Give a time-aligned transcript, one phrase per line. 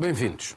[0.00, 0.56] Bem-vindos.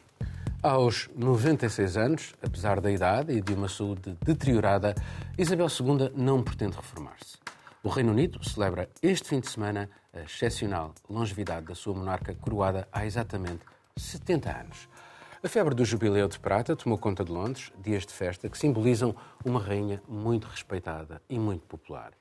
[0.62, 4.94] Aos 96 anos, apesar da idade e de uma saúde deteriorada,
[5.36, 7.40] Isabel II não pretende reformar-se.
[7.82, 12.88] O Reino Unido celebra este fim de semana a excepcional longevidade da sua monarca coroada
[12.94, 13.66] há exatamente
[13.98, 14.88] 70 anos.
[15.44, 19.16] A febre do Jubileu de Prata tomou conta de Londres, dias de festa que simbolizam
[19.44, 22.12] uma rainha muito respeitada e muito popular.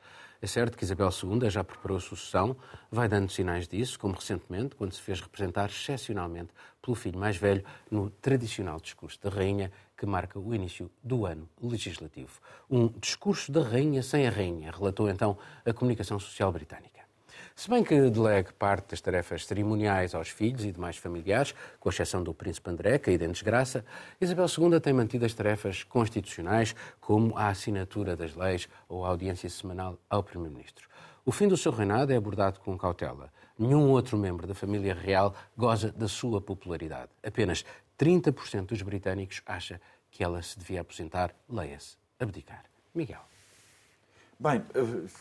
[0.43, 2.57] É certo que Isabel II já preparou a sucessão,
[2.91, 6.49] vai dando sinais disso, como recentemente, quando se fez representar excepcionalmente
[6.81, 11.47] pelo filho mais velho no tradicional discurso da rainha, que marca o início do ano
[11.63, 12.41] legislativo.
[12.71, 17.10] Um discurso da rainha sem a rainha, relatou então a comunicação social britânica.
[17.61, 22.23] Se bem que delegue parte das tarefas cerimoniais aos filhos e demais familiares, com exceção
[22.23, 23.85] do príncipe André, caído em desgraça,
[24.19, 29.51] Isabel II tem mantido as tarefas constitucionais, como a assinatura das leis ou a audiência
[29.51, 30.89] semanal ao primeiro-ministro.
[31.23, 33.31] O fim do seu reinado é abordado com cautela.
[33.59, 37.11] Nenhum outro membro da família real goza da sua popularidade.
[37.23, 37.63] Apenas
[37.99, 39.79] 30% dos britânicos acha
[40.11, 42.65] que ela se devia aposentar, leia-se, abdicar.
[42.95, 43.21] Miguel.
[44.43, 44.81] Bem, eh,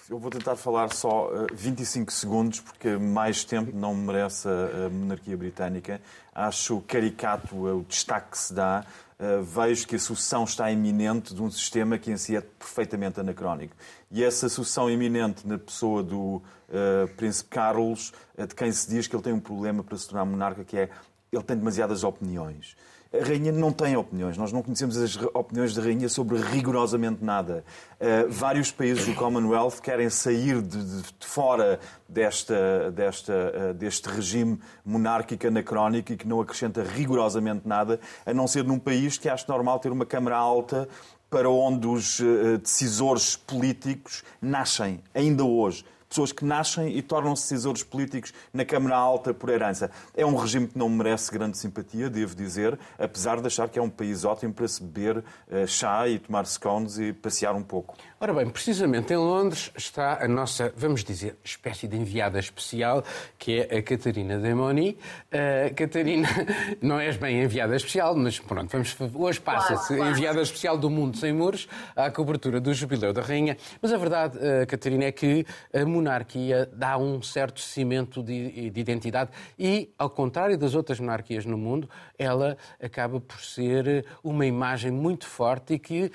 [0.10, 5.36] eu vou tentar falar só 25 eh, segundos, porque mais tempo não merece a monarquia
[5.36, 6.00] britânica.
[6.34, 8.86] Acho caricato o destaque que se dá.
[9.20, 13.20] Eh, vejo que a sucessão está iminente de um sistema que em si é perfeitamente
[13.20, 13.76] anacrónico.
[14.10, 19.14] E essa sucessão iminente na pessoa do uh, Príncipe Carlos, de quem se diz que
[19.14, 20.90] ele tem um problema para se tornar monarca, que é
[21.30, 22.78] ele tem demasiadas opiniões.
[23.12, 24.38] A rainha não tem opiniões.
[24.38, 27.64] Nós não conhecemos as opiniões da rainha sobre rigorosamente nada.
[28.00, 34.08] Uh, vários países do Commonwealth querem sair de, de, de fora desta, desta, uh, deste
[34.10, 39.28] regime monárquico anacrónico e que não acrescenta rigorosamente nada, a não ser num país que
[39.28, 40.88] acha normal ter uma Câmara Alta
[41.32, 47.84] para onde os uh, decisores políticos nascem, ainda hoje pessoas que nascem e tornam-se decisores
[47.84, 49.92] políticos na Câmara Alta por herança.
[50.16, 53.82] É um regime que não merece grande simpatia, devo dizer, apesar de achar que é
[53.82, 57.96] um país ótimo para se beber uh, chá e tomar scones e passear um pouco.
[58.20, 63.04] Ora bem, precisamente em Londres está a nossa, vamos dizer, espécie de enviada especial,
[63.38, 64.98] que é a Catarina Demoni.
[65.32, 66.28] Uh, Catarina,
[66.82, 71.32] não és bem enviada especial, mas pronto, vamos, hoje passa-se enviada especial do Mundo Sem
[71.32, 73.56] Muros à cobertura do Jubileu da Rainha.
[73.82, 78.80] Mas a verdade, uh, Catarina, é que a monarquia dá um certo cimento de, de,
[78.80, 84.92] identidade e, ao contrário das outras monarquias no mundo, ela acaba por ser uma imagem
[84.92, 86.12] muito forte e que uh,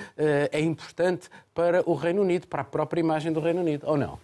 [0.51, 4.19] é importante para o Reino Unido, para a própria imagem do Reino Unido, ou não?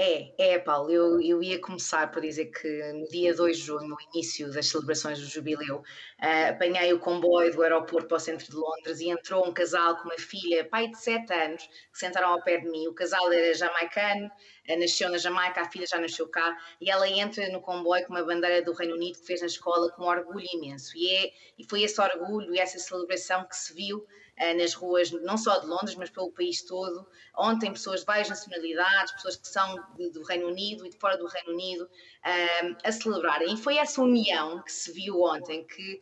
[0.00, 0.92] É, é, Paulo.
[0.92, 4.68] Eu, eu ia começar por dizer que no dia 2 de junho, no início das
[4.68, 9.10] celebrações do Jubileu, uh, apanhei o comboio do aeroporto para o centro de Londres e
[9.10, 12.70] entrou um casal com uma filha, pai de 7 anos, que sentaram ao pé de
[12.70, 12.86] mim.
[12.86, 17.08] O casal era jamaicano, uh, nasceu na Jamaica, a filha já nasceu cá, e ela
[17.08, 20.06] entra no comboio com uma bandeira do Reino Unido que fez na escola com um
[20.06, 20.96] orgulho imenso.
[20.96, 24.06] E, é, e foi esse orgulho e essa celebração que se viu
[24.54, 27.06] nas ruas, não só de Londres, mas pelo país todo.
[27.36, 29.76] Ontem, pessoas de várias nacionalidades, pessoas que são
[30.12, 31.88] do Reino Unido e de fora do Reino Unido,
[32.24, 33.54] eh, a celebrarem.
[33.54, 36.00] E foi essa união que se viu ontem que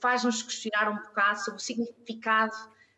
[0.00, 2.54] faz-nos questionar um bocado sobre o significado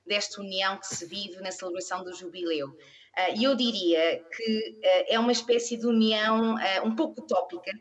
[0.06, 2.76] desta união que se vive na celebração do jubileu.
[3.18, 7.72] Ah, e eu diria que ah, é uma espécie de união ah, um pouco utópica,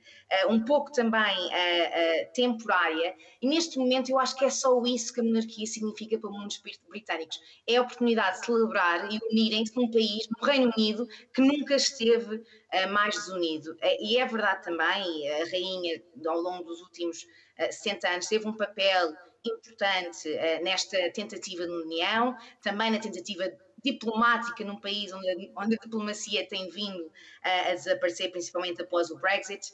[0.49, 1.35] um pouco também
[2.33, 6.29] temporária, e neste momento eu acho que é só isso que a monarquia significa para
[6.31, 7.39] muitos britânicos.
[7.67, 12.43] É a oportunidade de celebrar e unirem-se num país, no Reino Unido, que nunca esteve
[12.89, 13.77] mais desunido.
[13.99, 17.25] E é verdade também, a rainha, ao longo dos últimos
[17.57, 19.13] 60 anos, teve um papel
[19.45, 20.27] importante
[20.63, 23.47] nesta tentativa de união, também na tentativa
[23.91, 29.17] diplomática num país onde, onde a diplomacia tem vindo uh, a desaparecer, principalmente após o
[29.17, 29.71] Brexit.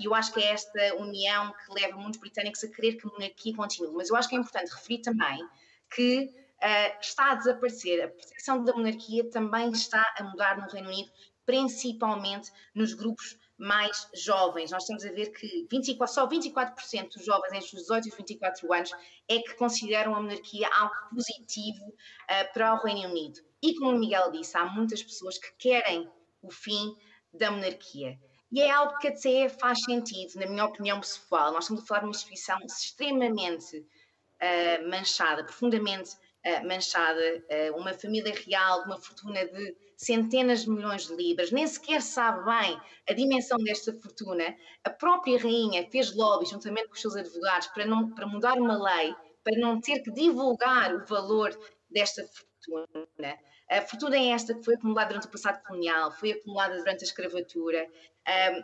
[0.00, 3.10] E eu acho que é esta união que leva muitos britânicos a querer que a
[3.10, 3.94] monarquia continue.
[3.94, 5.46] Mas eu acho que é importante referir também
[5.94, 6.30] que
[6.62, 8.02] uh, está a desaparecer.
[8.02, 11.10] A percepção da monarquia também está a mudar no Reino Unido,
[11.44, 14.70] principalmente nos grupos mais jovens.
[14.70, 18.16] Nós estamos a ver que 24, só 24% dos jovens entre os 18 e os
[18.16, 18.90] 24 anos
[19.28, 23.40] é que consideram a monarquia algo positivo uh, para o Reino Unido.
[23.62, 26.10] E como o Miguel disse, há muitas pessoas que querem
[26.42, 26.94] o fim
[27.32, 28.18] da monarquia.
[28.52, 31.52] E é algo que até faz sentido, na minha opinião pessoal.
[31.52, 36.16] Nós estamos a falar de uma instituição extremamente uh, manchada, profundamente
[36.64, 37.20] manchada,
[37.76, 42.78] uma família real, uma fortuna de centenas de milhões de libras, nem sequer sabe bem
[43.08, 44.54] a dimensão desta fortuna.
[44.82, 48.76] A própria rainha fez lobby juntamente com os seus advogados para, não, para mudar uma
[48.76, 51.56] lei, para não ter que divulgar o valor
[51.88, 53.38] desta fortuna.
[53.70, 57.06] A fortuna é esta que foi acumulada durante o passado colonial, foi acumulada durante a
[57.06, 57.88] escravatura.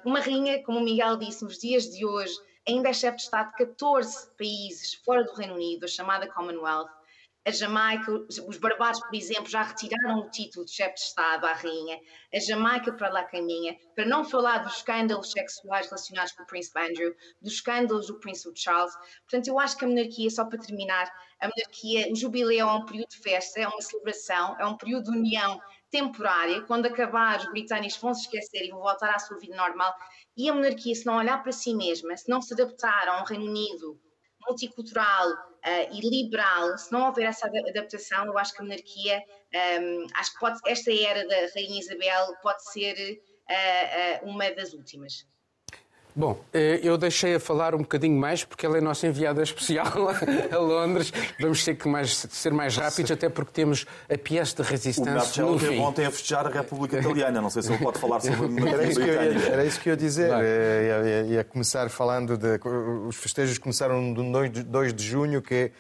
[0.05, 2.35] Uma rainha, como o Miguel disse, nos dias de hoje,
[2.69, 6.91] ainda é chefe de Estado de 14 países fora do Reino Unido, a chamada Commonwealth.
[7.47, 8.13] A Jamaica,
[8.47, 11.99] os Barbados, por exemplo, já retiraram o título de chefe de Estado à rainha.
[12.35, 16.79] A Jamaica para lá caminha, para não falar dos escândalos sexuais relacionados com o Príncipe
[16.79, 18.95] Andrew, dos escândalos do Príncipe Charles.
[19.23, 21.11] Portanto, eu acho que a monarquia, só para terminar,
[21.41, 25.11] a monarquia, o jubileu é um período de festa, é uma celebração, é um período
[25.11, 25.59] de união
[25.91, 26.61] temporária.
[26.67, 29.95] Quando acabar, os britânicos vão se esquecer e vão voltar à sua vida normal.
[30.37, 33.25] E a monarquia, se não olhar para si mesma, se não se adaptar a um
[33.25, 33.99] Reino Unido
[34.47, 39.57] multicultural uh, e liberal, se não houver essa adaptação, eu acho que a monarquia, um,
[39.57, 43.21] ehm, acho que pode, esta era da Rainha Isabel pode ser
[43.51, 45.27] uh, uma das últimas.
[46.15, 49.87] Bom, eh, eu deixei a falar um bocadinho mais porque ela é nossa enviada especial
[50.51, 51.13] a Londres.
[51.41, 55.47] Vamos ter que mais, ser mais rápidos, até porque temos a pièce de resistência.
[55.47, 57.41] O teve ontem a festejar a República Italiana.
[57.41, 59.93] Não sei se ele pode falar sobre a era isso, ia, era isso que eu
[59.93, 60.31] ia dizer.
[60.33, 62.61] Eh, ia, ia, começar falando de.
[63.07, 65.71] Os festejos começaram no 2 de junho, que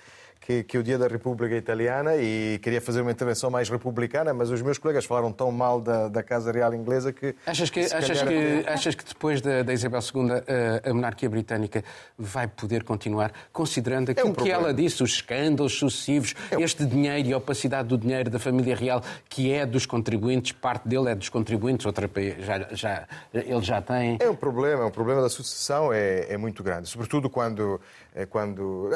[0.50, 4.50] que, que, o Dia da República Italiana e queria fazer uma intervenção mais republicana, mas
[4.50, 7.36] os meus colegas falaram tão mal da, da Casa Real Inglesa que.
[7.46, 11.28] Achas que, achas que, achas que depois da, da Isabel II a, eh, a, monarquia
[11.30, 11.84] britânica
[12.18, 16.84] vai poder continuar, considerando aquilo é um que ela disse, os escândalos sucessivos, é este
[16.84, 21.10] dinheiro e a opacidade do dinheiro da família real, que é dos contribuintes, parte dele
[21.10, 22.10] é dos contribuintes, outra
[22.40, 24.18] já, já, ele já tem.
[24.20, 28.09] É um problema, é um problema da sucessão é, é muito grande, sobretudo quando é
[28.28, 28.90] quando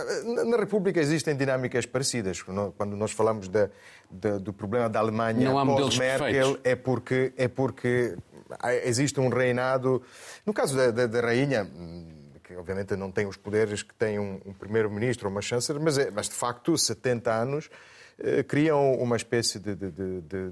[0.47, 2.43] na República existem dinâmicas parecidas.
[2.43, 3.71] Quando nós falamos da,
[4.11, 8.17] da, do problema da Alemanha pós-Merkel, é porque é porque
[8.85, 10.03] existe um reinado.
[10.45, 11.69] No caso da, da, da rainha
[12.45, 15.97] que obviamente não tem os poderes que tem um, um primeiro-ministro ou uma chanceler, mas,
[15.97, 17.71] é, mas de facto 70 anos
[18.19, 20.51] eh, criam uma espécie de, de, de,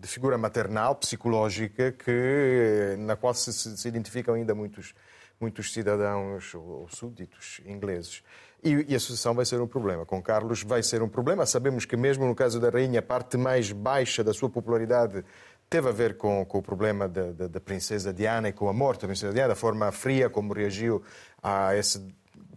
[0.00, 4.94] de, figura maternal, psicológica, que, na qual se, se identificam ainda muitos
[5.40, 8.22] muitos cidadãos ou súditos ingleses.
[8.62, 10.04] E, a sucessão vai ser um problema.
[10.04, 11.46] Com Carlos vai ser um problema.
[11.46, 15.24] Sabemos que, mesmo no caso da rainha, a parte mais baixa da sua popularidade
[15.68, 18.72] teve a ver com, com o problema da, da, da, princesa Diana e com a
[18.72, 21.02] morte da princesa Diana, da forma fria como reagiu
[21.42, 22.02] a esse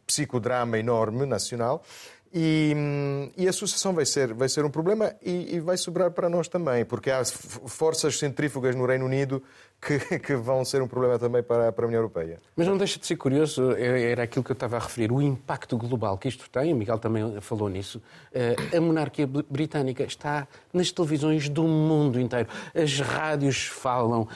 [0.05, 1.83] psicodrama enorme nacional.
[2.31, 6.29] E, e, a sucessão vai ser, vai ser um problema e, e, vai sobrar para
[6.29, 9.41] nós também, porque há forças centrífugas no Reino Unido
[9.81, 12.39] que, que, vão ser um problema também para, para a União Europeia.
[12.55, 15.19] Mas não deixa de ser curioso, é, era aquilo que eu estava a referir, o
[15.19, 17.99] impacto global que isto tem, o Miguel também falou nisso.
[18.31, 22.47] Eh, a monarquia britânica está nas televisões do mundo inteiro.
[22.75, 24.27] As rádios falam,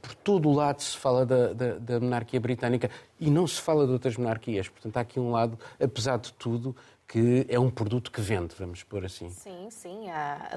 [0.00, 3.86] por todo o lado se fala da, da, da monarquia britânica e não se fala
[3.86, 4.68] de outras monarquias.
[4.68, 6.76] Portanto, há aqui um lado, apesar de tudo,
[7.06, 9.28] que é um produto que vende, vamos pôr assim.
[9.30, 10.06] Sim, sim.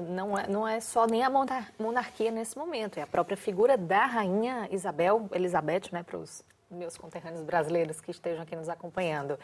[0.08, 1.30] não, é, não é só nem a
[1.78, 6.96] monarquia nesse momento, é a própria figura da rainha Isabel, Elizabeth, né, para os meus
[6.96, 9.38] conterrâneos brasileiros que estejam aqui nos acompanhando.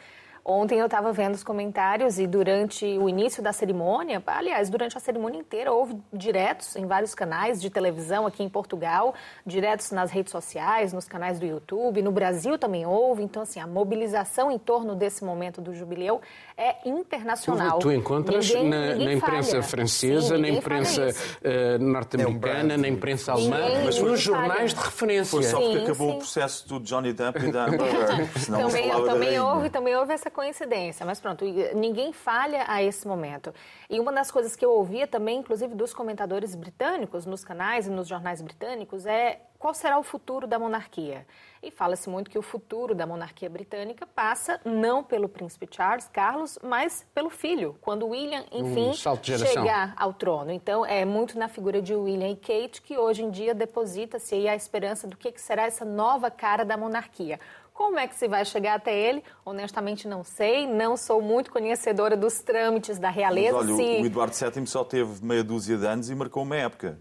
[0.46, 5.00] Ontem eu estava vendo os comentários e durante o início da cerimônia, aliás, durante a
[5.00, 9.14] cerimônia inteira, houve diretos em vários canais de televisão aqui em Portugal,
[9.46, 13.22] diretos nas redes sociais, nos canais do YouTube, no Brasil também houve.
[13.22, 16.20] Então, assim, a mobilização em torno desse momento do jubileu
[16.58, 17.78] é internacional.
[17.78, 19.62] Tu, tu encontras ninguém, na, ninguém na, imprensa falha.
[19.62, 24.80] francesa, Sim, na imprensa uh, norte-americana, é um na imprensa alemã, mas nos jornais de
[24.80, 25.30] referência.
[25.30, 26.16] Foi só porque sim, acabou sim.
[26.16, 28.46] o processo do Johnny Depp e da Amber Heard.
[28.46, 33.54] também, também houve, também houve essa coincidência, mas pronto, ninguém falha a esse momento.
[33.88, 37.90] E uma das coisas que eu ouvia também, inclusive dos comentadores britânicos, nos canais e
[37.90, 41.26] nos jornais britânicos, é qual será o futuro da monarquia.
[41.62, 46.58] E fala-se muito que o futuro da monarquia britânica passa não pelo príncipe Charles, Carlos,
[46.62, 50.50] mas pelo filho, quando William, enfim, chegar ao trono.
[50.50, 54.54] Então, é muito na figura de William e Kate que hoje em dia deposita-se a
[54.54, 57.40] esperança do que será essa nova cara da monarquia.
[57.74, 59.22] Como é que se vai chegar até ele?
[59.44, 60.64] Honestamente, não sei.
[60.64, 63.56] Não sou muito conhecedora dos trâmites da realeza.
[63.56, 64.02] Mas, olha, se...
[64.02, 66.96] o Eduardo VII só teve meia dúzia de anos e marcou uma época.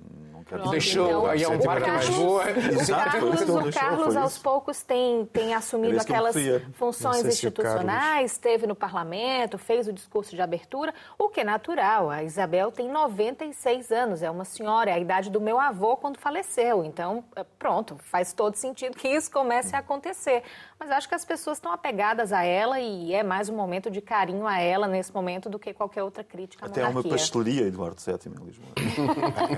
[0.53, 2.43] Pronto, Deixou, então, aí é um marca mais boa.
[2.43, 6.35] O Carlos, o Carlos aos poucos tem, tem assumido aquelas
[6.73, 12.11] funções institucionais, esteve no parlamento, fez o discurso de abertura, o que é natural.
[12.11, 16.19] A Isabel tem 96 anos, é uma senhora, é a idade do meu avô quando
[16.19, 16.85] faleceu.
[16.85, 20.43] Então, é, pronto, faz todo sentido que isso comece a acontecer.
[20.83, 24.01] Mas acho que as pessoas estão apegadas a ela e é mais um momento de
[24.01, 27.61] carinho a ela nesse momento do que qualquer outra crítica à Até há uma pastelaria,
[27.61, 28.73] Eduardo VII, em Lisboa.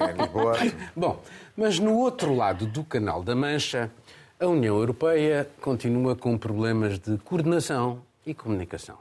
[0.07, 0.53] é, Lisboa.
[0.95, 1.19] Bom,
[1.57, 3.91] mas no outro lado do Canal da Mancha,
[4.39, 8.99] a União Europeia continua com problemas de coordenação e comunicação.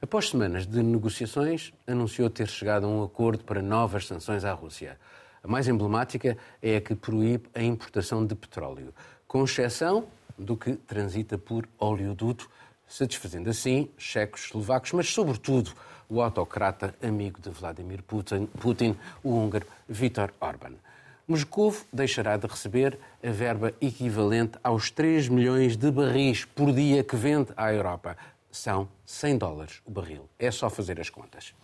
[0.00, 4.96] Após semanas de negociações, anunciou ter chegado a um acordo para novas sanções à Rússia.
[5.42, 8.94] A mais emblemática é a que proíbe a importação de petróleo,
[9.26, 10.06] com exceção
[10.40, 12.50] do que transita por oleoduto,
[12.86, 15.72] satisfazendo assim checos, eslovacos, mas sobretudo
[16.08, 20.74] o autocrata amigo de Vladimir Putin, Putin o húngaro Viktor Orban.
[21.28, 27.14] Moscou deixará de receber a verba equivalente aos 3 milhões de barris por dia que
[27.14, 28.16] vende à Europa.
[28.50, 30.28] São 100 dólares o barril.
[30.36, 31.54] É só fazer as contas.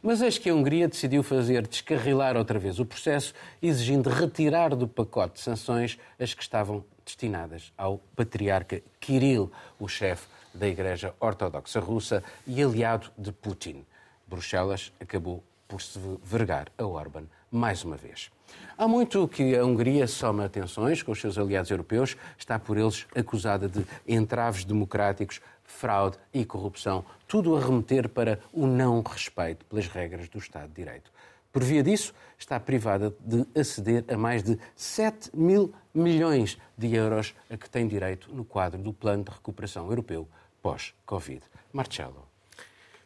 [0.00, 4.86] Mas eis que a Hungria decidiu fazer descarrilar outra vez o processo, exigindo retirar do
[4.86, 11.80] pacote de sanções as que estavam destinadas ao patriarca Kirill, o chefe da Igreja Ortodoxa
[11.80, 13.86] Russa e aliado de Putin.
[14.26, 18.30] Bruxelas acabou por se vergar a Orban mais uma vez.
[18.76, 23.06] Há muito que a Hungria soma tensões com os seus aliados europeus, está por eles
[23.14, 29.86] acusada de entraves democráticos, fraude e corrupção, tudo a remeter para o não respeito pelas
[29.88, 31.10] regras do Estado de Direito.
[31.56, 37.34] Por via disso, está privada de aceder a mais de 7 mil milhões de euros
[37.48, 40.28] a que tem direito no quadro do Plano de Recuperação Europeu
[40.60, 41.40] pós-Covid.
[41.72, 42.28] Marcelo.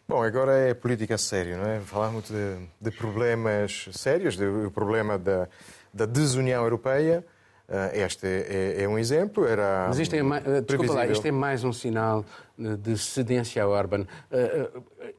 [0.08, 1.78] Bom, agora é política séria, não é?
[1.78, 5.48] Falamos de, de problemas sérios, do problema da,
[5.94, 7.24] da desunião europeia.
[7.68, 9.46] Uh, este é, é, um exemplo.
[9.46, 12.24] Era Mas isto é, mais, uh, desculpa lá, isto é mais um sinal
[12.58, 14.04] de cedência a Orban.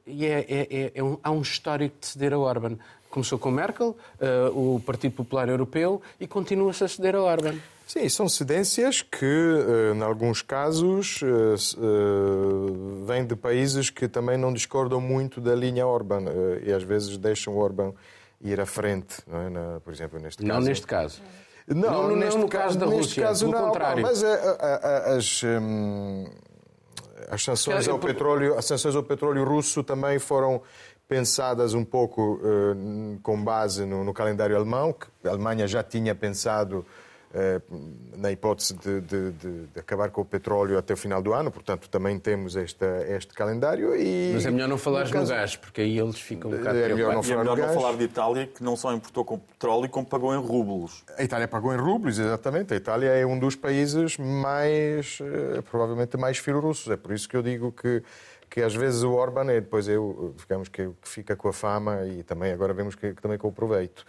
[0.05, 2.77] E é, é, é um, há um histórico de ceder a Orban.
[3.11, 3.95] Começou com Merkel,
[4.53, 7.55] o Partido Popular Europeu, e continua-se a ceder a Orban.
[7.91, 11.77] Sim, são cedências que, eh, em alguns casos, eh,
[13.05, 16.23] vêm de países que também não discordam muito da linha Orban
[16.65, 17.91] e às vezes deixam Orban
[18.39, 19.79] ir à frente, é?
[19.79, 20.53] por exemplo, neste caso.
[20.53, 21.21] Não neste caso.
[21.67, 24.03] Não, não, não neste no caso da neste Rússia, caso, não, contrário.
[24.03, 26.25] Mas a, a, a, as, hum,
[27.29, 30.61] as sanções ao petróleo, as sanções ao petróleo russo também foram
[31.11, 36.15] pensadas um pouco uh, com base no, no calendário alemão, que a Alemanha já tinha
[36.15, 36.85] pensado
[37.33, 37.61] eh,
[38.17, 41.87] na hipótese de, de, de, acabar com o petróleo até o final do ano, portanto
[41.89, 43.95] também temos esta, este calendário.
[43.95, 45.31] E, Mas é melhor não falar no, caso...
[45.31, 47.95] gás, porque aí eles ficam um bocado é melhor não falar, é melhor não falar
[47.95, 51.05] de Itália, que não só importou com petróleo, como pagou em rublos.
[51.17, 52.73] A Itália pagou em rublos, exatamente.
[52.73, 56.91] A Itália é um dos países mais, eh, provavelmente mais filorussos.
[56.91, 58.03] É por isso que eu digo que
[58.51, 62.05] que às vezes o Orban é depois eu, digamos que, que fica com a fama
[62.05, 64.05] e também agora vemos que, que também com o proveito.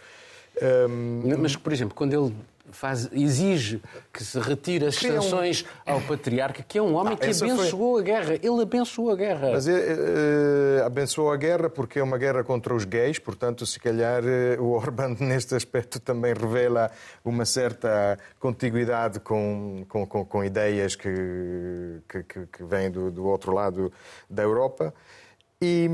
[0.61, 1.21] Um...
[1.39, 2.35] Mas, por exemplo, quando ele
[2.71, 7.93] faz, exige que se retire as sanções ao patriarca, que é um homem que abençoou
[7.93, 8.01] foi...
[8.01, 8.33] a guerra.
[8.35, 9.51] Ele abençoou a guerra.
[9.51, 14.23] Mas é, abençoou a guerra porque é uma guerra contra os gays, portanto, se calhar
[14.25, 16.89] eh, o Orbán, neste aspecto, também revela
[17.23, 23.53] uma certa contiguidade com, com, com, com ideias que, que, que vêm do, do outro
[23.53, 23.91] lado
[24.29, 24.93] da Europa.
[25.65, 25.89] E,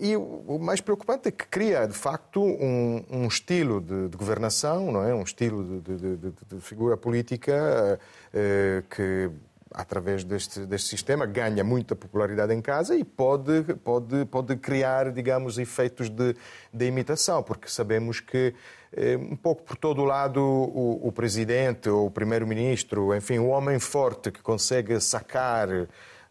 [0.00, 4.90] e, o mais preocupante é que cria, de facto, um, um estilo de, de, governação,
[4.90, 5.14] não é?
[5.14, 8.00] um estilo de, de, de figura política
[8.32, 9.30] eh, que,
[9.70, 15.56] através deste, deste sistema, ganha muita popularidade em casa e pode, pode, pode criar, digamos,
[15.56, 16.34] efeitos de,
[16.72, 18.56] de imitação, porque sabemos que,
[18.92, 23.78] eh, um pouco por todo lado, o, o presidente ou o primeiro-ministro, enfim, o homem
[23.78, 25.68] forte que consegue sacar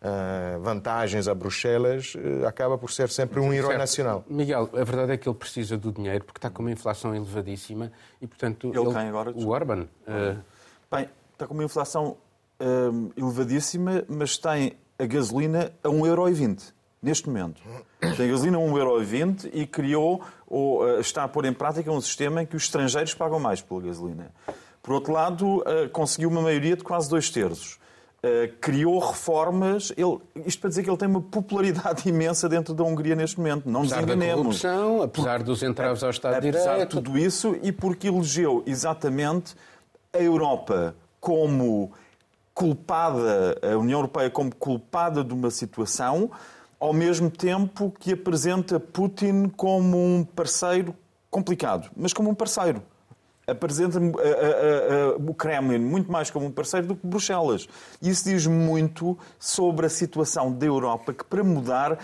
[0.03, 3.79] uh, vantagens a Bruxelas, uh, acaba por ser sempre um herói certo.
[3.79, 4.25] nacional.
[4.27, 7.91] Miguel, a verdade é que ele precisa do dinheiro porque está com uma inflação elevadíssima
[8.21, 9.31] e, portanto, ele, ele agora?
[9.31, 9.87] O Orban.
[10.07, 10.37] Uh...
[10.91, 12.17] Bem, está com uma inflação
[13.17, 17.61] elevadíssima, mas tem a gasolina a 1,20€ neste momento.
[18.15, 22.43] Tem a gasolina a 1,20€ e criou, ou está a pôr em prática um sistema
[22.43, 24.31] em que os estrangeiros pagam mais pela gasolina.
[24.81, 27.79] Por outro lado, conseguiu uma maioria de quase dois terços.
[28.23, 29.91] Uh, criou reformas.
[29.97, 33.69] Ele, isto para dizer que ele tem uma popularidade imensa dentro da Hungria neste momento.
[33.69, 34.61] Não apesar nos enganemos.
[34.61, 36.65] Da corrupção, apesar Por, dos entraves ao Estado de Direito.
[36.65, 39.55] Apesar de tudo isso e porque elegeu exatamente
[40.13, 41.91] a Europa como
[42.53, 46.31] culpada, a União Europeia como culpada de uma situação,
[46.79, 50.95] ao mesmo tempo que apresenta Putin como um parceiro
[51.29, 52.83] complicado, mas como um parceiro
[53.45, 53.99] apresenta
[55.19, 57.67] o Kremlin muito mais como um parceiro do que Bruxelas.
[58.01, 61.97] Isso diz muito sobre a situação da Europa, que para mudar,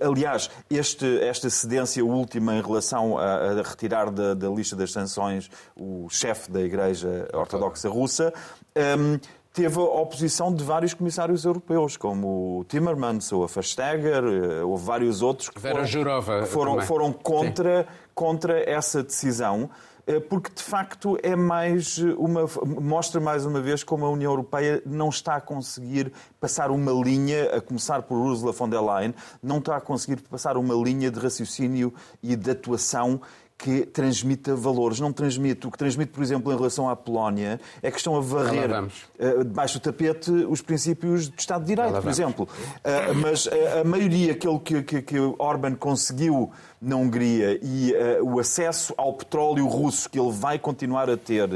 [0.00, 5.50] aliás, este, esta cedência última em relação a, a retirar da, da, lista das sanções
[5.76, 8.32] o chefe da Igreja Ortodoxa Russa,
[8.76, 9.18] um,
[9.54, 14.76] teve a oposição de vários comissários europeus, como o Timmermans ou a Verstager, eh, ou
[14.76, 19.70] vários outros que Vera foram, foram, foram contra, contra essa decisão.
[20.06, 22.44] Eh, porque de facto é mais uma
[22.78, 27.56] mostra mais uma vez como a União Europeia não está a conseguir passar uma linha,
[27.56, 31.18] a começar por Ursula von der Leyen, não está a conseguir passar uma linha de
[31.18, 33.18] raciocínio e de atuação
[33.56, 35.66] que transmita valores, não transmite.
[35.66, 39.44] O que transmite, por exemplo, em relação à Polónia, é que estão a varrer uh,
[39.44, 42.48] debaixo do tapete os princípios do Estado de Direito, por exemplo.
[42.48, 48.38] Uh, mas uh, a maioria, aquilo que, que, que Orban conseguiu na Hungria e o
[48.38, 51.48] acesso ao petróleo russo que ele vai continuar a ter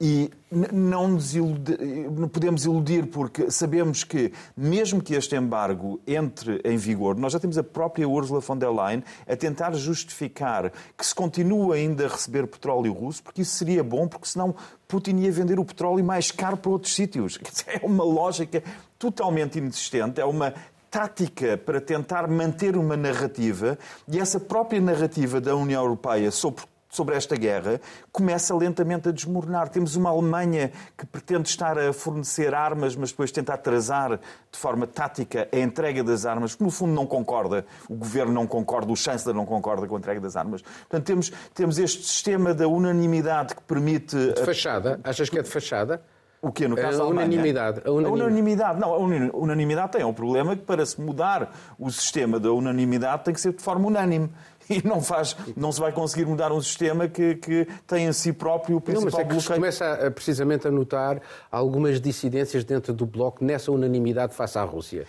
[0.00, 1.78] e não nos iludir,
[2.10, 7.40] não podemos iludir, porque sabemos que, mesmo que este embargo entre em vigor, nós já
[7.40, 12.08] temos a própria Ursula von der Leyen a tentar justificar que se continua ainda a
[12.08, 14.54] receber petróleo russo, porque isso seria bom, porque senão
[14.86, 17.38] Putin ia vender o petróleo mais caro para outros sítios.
[17.66, 18.62] É uma lógica
[18.98, 20.54] totalmente inexistente, é uma
[20.90, 27.14] tática para tentar manter uma narrativa e essa própria narrativa da União Europeia sobre sobre
[27.14, 27.80] esta guerra
[28.12, 29.68] começa lentamente a desmoronar.
[29.68, 34.18] Temos uma Alemanha que pretende estar a fornecer armas, mas depois tenta atrasar
[34.50, 38.46] de forma tática a entrega das armas, porque no fundo não concorda, o governo não
[38.46, 40.62] concorda, o chanceler não concorda com a entrega das armas.
[40.62, 44.16] Portanto, temos, temos este sistema da unanimidade que permite.
[44.32, 45.00] De fachada?
[45.04, 46.02] Achas que é de fachada?
[46.46, 48.22] O que no caso a unanimidade, a unanimidade.
[48.22, 48.80] A unanimidade.
[48.80, 53.34] Não, a unanimidade tem um problema que para se mudar o sistema da unanimidade tem
[53.34, 54.30] que ser de forma unânime.
[54.70, 58.32] e não, faz, não se vai conseguir mudar um sistema que, que tem em si
[58.32, 59.60] próprio o principal não, mas é que bloqueio.
[59.60, 61.20] começa a, precisamente a notar
[61.50, 65.06] algumas dissidências dentro do Bloco nessa unanimidade face à Rússia.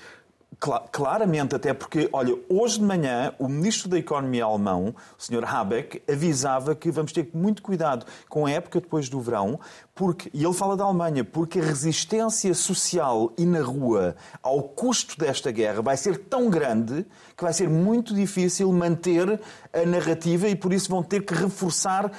[0.92, 5.44] Claramente, até porque, olha, hoje de manhã o ministro da Economia alemão, o Sr.
[5.46, 9.60] Habeck, avisava que vamos ter muito cuidado com a época depois do verão,
[9.94, 15.16] porque, e ele fala da Alemanha, porque a resistência social e na rua ao custo
[15.18, 19.40] desta guerra vai ser tão grande que vai ser muito difícil manter
[19.72, 22.12] a narrativa e por isso vão ter que reforçar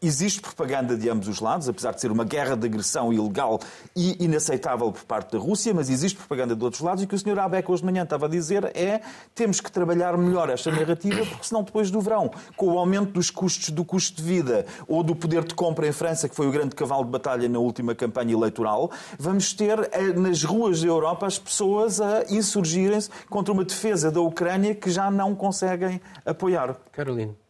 [0.00, 3.60] existe propaganda de ambos os lados, apesar de ser uma guerra de agressão ilegal
[3.94, 7.14] e inaceitável por parte da Rússia, mas existe propaganda de outros lados e o que
[7.14, 7.38] o Sr.
[7.38, 9.00] Abeck hoje de manhã estava a dizer é
[9.34, 13.30] temos que trabalhar melhor esta narrativa, porque senão depois do verão, com o aumento dos
[13.30, 16.52] custos do custo de vida ou do poder de compra em França, que foi o
[16.52, 21.26] grande cavalo de batalha na última campanha eleitoral, vamos ter eh, nas ruas da Europa
[21.26, 26.76] as pessoas a insurgirem-se contra uma defesa da Ucrânia que já não conseguem apoiar.
[26.92, 27.41] Carolina.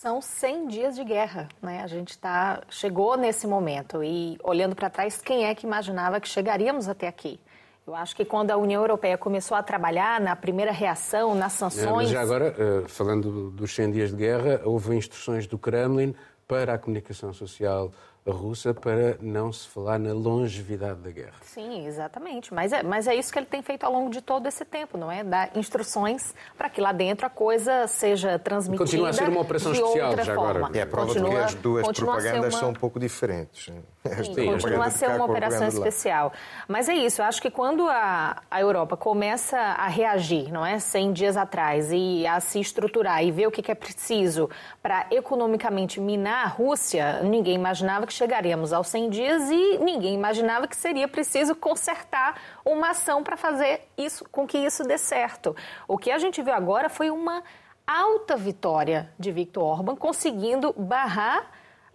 [0.00, 1.82] São 100 dias de guerra, né?
[1.82, 6.26] A gente tá, chegou nesse momento e olhando para trás, quem é que imaginava que
[6.26, 7.38] chegaríamos até aqui?
[7.86, 11.86] Eu acho que quando a União Europeia começou a trabalhar na primeira reação, nas sanções...
[11.86, 16.14] É, mas já agora, eh, falando dos 100 dias de guerra, houve instruções do Kremlin
[16.48, 17.92] para a comunicação social
[18.28, 21.34] russa para não se falar na longevidade da guerra.
[21.42, 22.52] Sim, exatamente.
[22.52, 24.98] Mas é, mas é isso que ele tem feito ao longo de todo esse tempo,
[24.98, 25.24] não é?
[25.24, 28.84] Dar instruções para que lá dentro a coisa seja transmitida.
[28.84, 30.66] Continua a ser uma operação especial já forma.
[30.66, 30.78] agora.
[30.78, 32.60] É a prova continua, de que as duas propagandas uma...
[32.60, 33.64] são um pouco diferentes.
[33.64, 33.82] Sim,
[34.34, 36.32] Sim continua a ser uma operação especial.
[36.68, 40.78] Mas é isso, eu acho que quando a, a Europa começa a reagir, não é?
[40.78, 44.50] 100 dias atrás, e a se estruturar e ver o que, que é preciso
[44.82, 50.66] para economicamente minar a Rússia, ninguém imaginava que chegaríamos aos 100 dias e ninguém imaginava
[50.66, 55.54] que seria preciso consertar uma ação para fazer isso com que isso dê certo.
[55.86, 57.44] O que a gente viu agora foi uma
[57.86, 61.52] alta vitória de Viktor Orban conseguindo barrar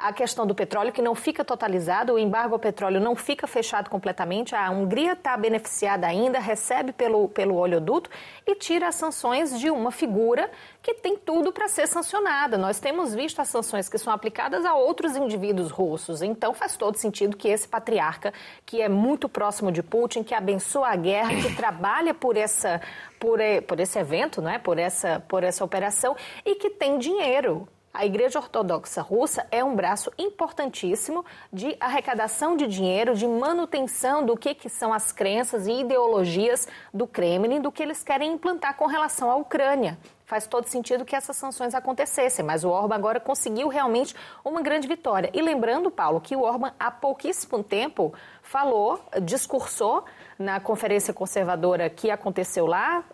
[0.07, 3.89] a questão do petróleo, que não fica totalizado, o embargo ao petróleo não fica fechado
[3.89, 8.09] completamente, a Hungria está beneficiada ainda, recebe pelo, pelo oleoduto
[8.45, 10.49] e tira as sanções de uma figura
[10.81, 12.57] que tem tudo para ser sancionada.
[12.57, 16.97] Nós temos visto as sanções que são aplicadas a outros indivíduos russos, então faz todo
[16.97, 18.33] sentido que esse patriarca,
[18.65, 22.81] que é muito próximo de Putin, que abençoa a guerra, que trabalha por essa
[23.19, 24.59] por, por esse evento, não é?
[24.59, 26.15] por, essa, por essa operação
[26.45, 32.67] e que tem dinheiro a Igreja Ortodoxa Russa é um braço importantíssimo de arrecadação de
[32.67, 37.81] dinheiro, de manutenção do que, que são as crenças e ideologias do Kremlin, do que
[37.81, 39.97] eles querem implantar com relação à Ucrânia.
[40.25, 44.87] Faz todo sentido que essas sanções acontecessem, mas o Orban agora conseguiu realmente uma grande
[44.87, 45.29] vitória.
[45.33, 50.03] E lembrando, Paulo, que o Orban há pouquíssimo tempo falou, discursou
[50.37, 53.05] na conferência conservadora que aconteceu lá.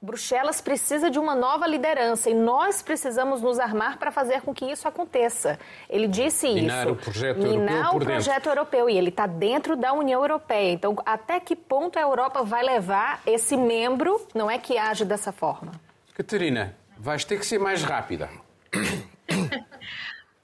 [0.00, 4.64] Bruxelas precisa de uma nova liderança e nós precisamos nos armar para fazer com que
[4.64, 5.58] isso aconteça.
[5.90, 6.92] Ele disse Minar isso.
[6.92, 8.50] O projeto Minar europeu o projeto dentro.
[8.50, 8.90] europeu.
[8.90, 10.72] E ele está dentro da União Europeia.
[10.72, 15.32] Então, até que ponto a Europa vai levar esse membro, não é que age dessa
[15.32, 15.72] forma?
[16.14, 18.30] Catarina, vais ter que ser mais rápida.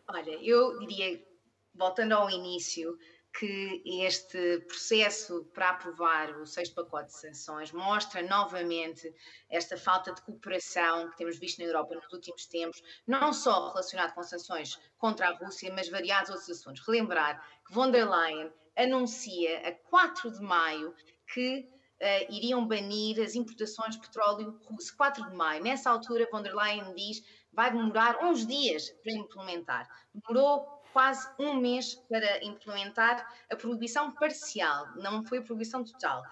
[0.08, 1.20] Olha, eu diria,
[1.74, 2.96] voltando ao início,
[3.38, 9.12] que este processo para aprovar o sexto pacote de sanções mostra novamente
[9.50, 14.14] esta falta de cooperação que temos visto na Europa nos últimos tempos, não só relacionado
[14.14, 16.86] com sanções contra a Rússia, mas variados outros assuntos.
[16.86, 20.94] Relembrar que von der Leyen anuncia a 4 de maio
[21.32, 21.68] que
[22.00, 24.96] uh, iriam banir as importações de petróleo russo.
[24.96, 25.62] 4 de maio.
[25.62, 27.20] Nessa altura, von der Leyen diz
[27.52, 29.88] vai demorar uns dias para implementar.
[30.12, 36.22] Demorou quase um mês para implementar a proibição parcial, não foi a proibição total.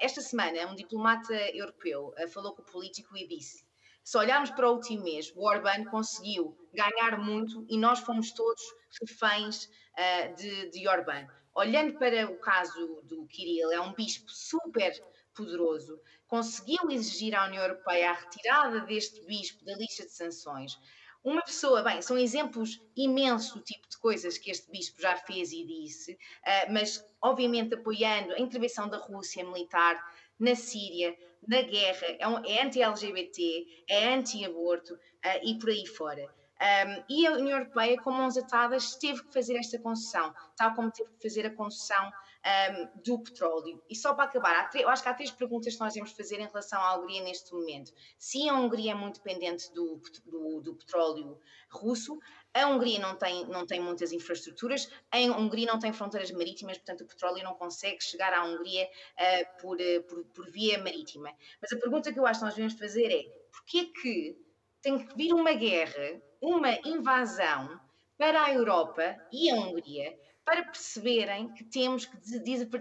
[0.00, 3.64] Esta semana, um diplomata europeu eh, falou com o político e disse:
[4.06, 8.62] se olharmos para o último mês, o Orbán conseguiu ganhar muito e nós fomos todos
[9.00, 11.26] reféns uh, de, de Orbán.
[11.54, 14.92] Olhando para o caso do Kirill, é um bispo super
[15.34, 20.78] poderoso, conseguiu exigir à União Europeia a retirada deste bispo da lista de sanções.
[21.26, 25.50] Uma pessoa, bem, são exemplos imensos do tipo de coisas que este bispo já fez
[25.50, 30.00] e disse, uh, mas obviamente apoiando a intervenção da Rússia militar
[30.38, 34.98] na Síria, na guerra, é, é anti-LGBT, é anti-aborto uh,
[35.42, 36.32] e por aí fora.
[36.60, 40.90] Um, e a União Europeia, com mãos atadas, teve que fazer esta concessão, tal como
[40.90, 42.10] teve que fazer a concessão
[42.46, 43.82] um, do petróleo.
[43.90, 46.46] E só para acabar, eu acho que há três perguntas que nós devemos fazer em
[46.46, 47.92] relação à Hungria neste momento.
[48.18, 51.38] Se a Hungria é muito dependente do, do, do petróleo
[51.70, 52.18] russo,
[52.54, 57.02] a Hungria não tem, não tem muitas infraestruturas, a Hungria não tem fronteiras marítimas, portanto
[57.02, 61.30] o petróleo não consegue chegar à Hungria uh, por, uh, por, por, via marítima.
[61.60, 64.45] Mas a pergunta que eu acho que nós devemos fazer é porquê que
[64.86, 67.68] tem que vir uma guerra, uma invasão
[68.16, 72.16] para a Europa e a Hungria para perceberem que temos que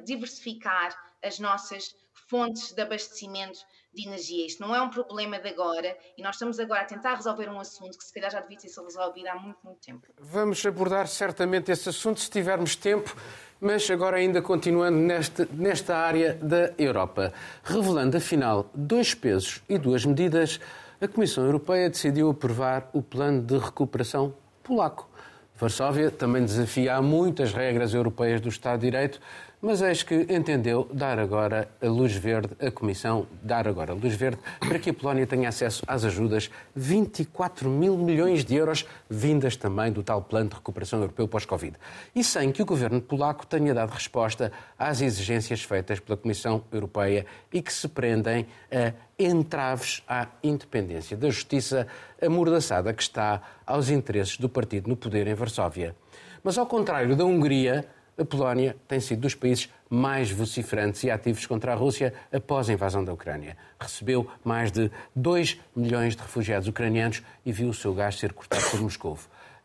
[0.03, 1.95] diversificar as nossas
[2.29, 3.57] fontes de abastecimento
[3.91, 4.45] de energia.
[4.45, 7.59] Isto não é um problema de agora e nós estamos agora a tentar resolver um
[7.59, 10.05] assunto que se calhar já devia ter sido resolvido há muito, muito tempo.
[10.19, 13.15] Vamos abordar certamente esse assunto se tivermos tempo,
[13.59, 17.33] mas agora ainda continuando nesta, nesta área da Europa.
[17.63, 20.59] Revelando, afinal, dois pesos e duas medidas,
[21.01, 25.09] a Comissão Europeia decidiu aprovar o plano de recuperação polaco.
[25.57, 29.19] Varsóvia também desafia muitas regras europeias do Estado de Direito,
[29.65, 34.13] mas eis que entendeu dar agora a luz verde, a Comissão dar agora a luz
[34.13, 39.55] verde para que a Polónia tenha acesso às ajudas 24 mil milhões de euros, vindas
[39.55, 41.77] também do tal Plano de Recuperação Europeu pós-Covid.
[42.15, 47.25] E sem que o governo polaco tenha dado resposta às exigências feitas pela Comissão Europeia
[47.51, 51.87] e que se prendem a entraves à independência da justiça
[52.21, 55.95] amordaçada que está aos interesses do partido no poder em Varsóvia.
[56.43, 61.45] Mas ao contrário da Hungria, a Polónia tem sido dos países mais vociferantes e ativos
[61.45, 63.57] contra a Rússia após a invasão da Ucrânia.
[63.79, 68.63] Recebeu mais de 2 milhões de refugiados ucranianos e viu o seu gás ser cortado
[68.71, 69.17] por Moscou.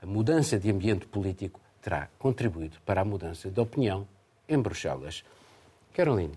[0.03, 4.07] A mudança de ambiente político terá contribuído para a mudança de opinião
[4.49, 5.25] em Bruxelas.
[5.95, 6.35] Caroline.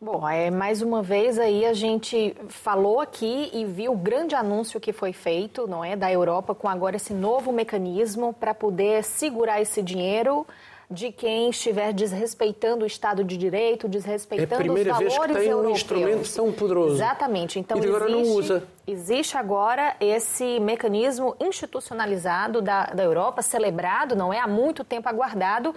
[0.00, 4.78] Bom, é, mais uma vez aí a gente falou aqui e viu o grande anúncio
[4.78, 9.62] que foi feito, não é, da Europa com agora esse novo mecanismo para poder segurar
[9.62, 10.46] esse dinheiro
[10.90, 15.50] de quem estiver desrespeitando o Estado de Direito, desrespeitando é os valores vez que tem
[15.50, 15.66] europeus.
[15.66, 16.94] um instrumento tão poderoso.
[16.96, 17.58] Exatamente.
[17.58, 18.62] Então, e agora existe, não usa.
[18.86, 24.38] Existe agora esse mecanismo institucionalizado da, da Europa, celebrado, não é?
[24.38, 25.74] Há muito tempo aguardado,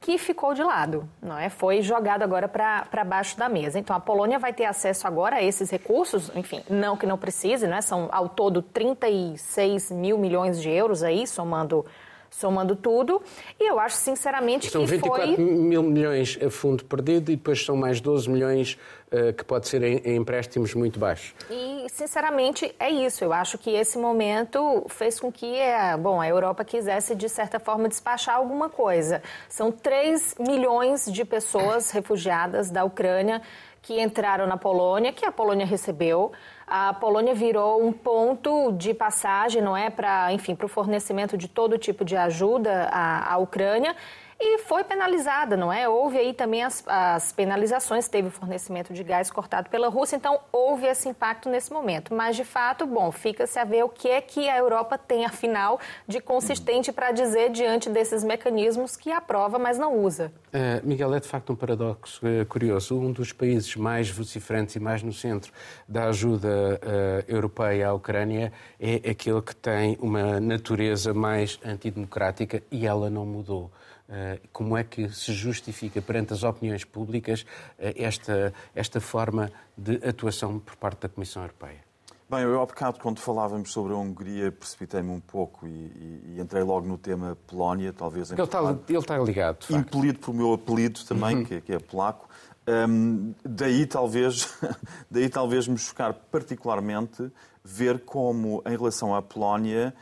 [0.00, 1.48] que ficou de lado, não é?
[1.48, 3.78] Foi jogado agora para baixo da mesa.
[3.78, 7.66] Então, a Polônia vai ter acesso agora a esses recursos, enfim, não que não precise,
[7.66, 7.80] né?
[7.80, 11.84] São ao todo 36 mil milhões de euros aí, somando
[12.30, 13.20] somando tudo.
[13.58, 14.98] E eu acho, sinceramente, são que foi...
[14.98, 18.78] São 24 mil milhões a fundo perdido e depois são mais 12 milhões
[19.12, 21.34] uh, que pode ser em, em, empréstimos muito baixos.
[21.50, 23.24] E, sinceramente, é isso.
[23.24, 27.58] Eu acho que esse momento fez com que a, bom, a Europa quisesse, de certa
[27.58, 29.22] forma, despachar alguma coisa.
[29.48, 33.42] São 3 milhões de pessoas refugiadas da Ucrânia
[33.82, 36.32] que entraram na Polônia, que a Polônia recebeu
[36.70, 41.48] a Polônia virou um ponto de passagem, não é, para, enfim, para o fornecimento de
[41.48, 43.94] todo tipo de ajuda à, à Ucrânia
[44.40, 45.88] e foi penalizada, não é?
[45.88, 50.38] Houve aí também as, as penalizações, teve o fornecimento de gás cortado pela Rússia, então
[50.52, 52.14] houve esse impacto nesse momento.
[52.14, 55.80] Mas, de fato, bom, fica-se a ver o que é que a Europa tem, afinal,
[56.06, 60.32] de consistente para dizer diante desses mecanismos que aprova, mas não usa.
[60.48, 62.96] Uh, Miguel, é de facto um paradoxo uh, curioso.
[62.96, 65.52] Um dos países mais vociferantes e mais no centro
[65.88, 72.86] da ajuda uh, europeia à Ucrânia é aquele que tem uma natureza mais antidemocrática e
[72.86, 73.70] ela não mudou.
[74.10, 77.44] Eh, como é que se justifica perante as opiniões públicas
[77.78, 81.86] eh, esta, esta forma de atuação por parte da Comissão Europeia?
[82.30, 86.40] Bem, eu há bocado, quando falávamos sobre a Hungria, precipitei-me um pouco e, e, e,
[86.40, 88.30] entrei logo no tema Polónia, talvez...
[88.30, 91.44] Ele está, ele está ligado, Impelido pelo meu apelido também, uhum.
[91.44, 92.28] que, que, é polaco.
[92.66, 94.54] Um, daí, talvez,
[95.10, 97.30] daí talvez me chocar particularmente
[97.62, 99.94] ver como, em relação à Polónia,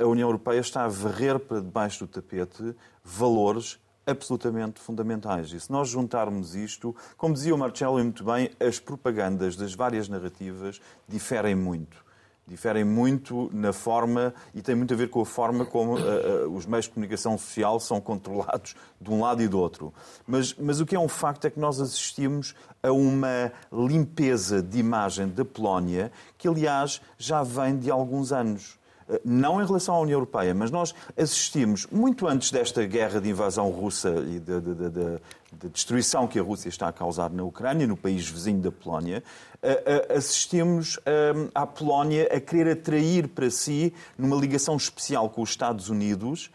[0.00, 2.74] a União Europeia está a varrer para debaixo do tapete
[3.08, 5.52] valores absolutamente fundamentais.
[5.52, 10.08] E se nós juntarmos isto, como dizia o Marcelo muito bem, as propagandas das várias
[10.08, 12.06] narrativas diferem muito.
[12.46, 16.56] Diferem muito na forma e tem muito a ver com a forma como uh, uh,
[16.56, 19.92] os meios de comunicação social são controlados de um lado e do outro.
[20.26, 24.78] Mas, mas o que é um facto é que nós assistimos a uma limpeza de
[24.78, 28.78] imagem da Polónia que, aliás, já vem de alguns anos
[29.24, 33.70] não em relação à União Europeia, mas nós assistimos, muito antes desta guerra de invasão
[33.70, 35.20] russa e de, de, de,
[35.52, 39.22] de destruição que a Rússia está a causar na Ucrânia, no país vizinho da Polónia,
[40.14, 40.98] assistimos
[41.54, 46.50] à Polónia a querer atrair para si, numa ligação especial com os Estados Unidos,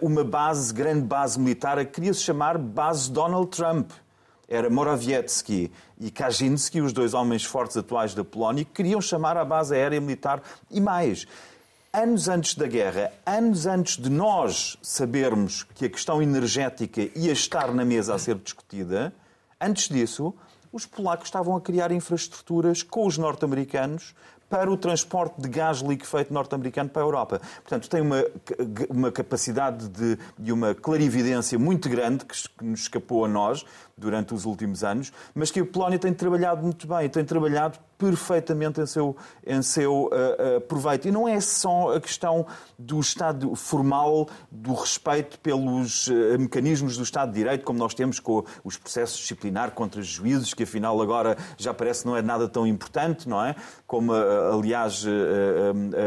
[0.00, 3.90] uma base, grande base militar, a queria-se chamar Base Donald Trump.
[4.48, 9.44] Era Morawiecki e Kaczynski, os dois homens fortes atuais da Polónia, que queriam chamar a
[9.44, 11.24] base aérea militar e mais
[11.92, 17.74] anos antes da guerra, anos antes de nós sabermos que a questão energética ia estar
[17.74, 19.12] na mesa a ser discutida,
[19.60, 20.32] antes disso,
[20.72, 24.14] os polacos estavam a criar infraestruturas com os norte-americanos
[24.48, 27.40] para o transporte de gás liquefeito norte-americano para a Europa.
[27.62, 28.24] Portanto, tem uma,
[28.88, 33.64] uma capacidade de, de uma clarividência muito grande que, que nos escapou a nós
[33.96, 38.80] durante os últimos anos, mas que a Polónia tem trabalhado muito bem, tem trabalhado perfeitamente
[38.80, 39.14] em seu,
[39.46, 41.06] em seu uh, uh, proveito.
[41.06, 42.46] E não é só a questão
[42.78, 48.18] do Estado formal, do respeito pelos uh, mecanismos do Estado de Direito, como nós temos
[48.18, 52.66] com os processos disciplinares contra juízes, que afinal agora já parece não é nada tão
[52.66, 53.54] importante, não é?
[53.86, 55.04] Como, aliás,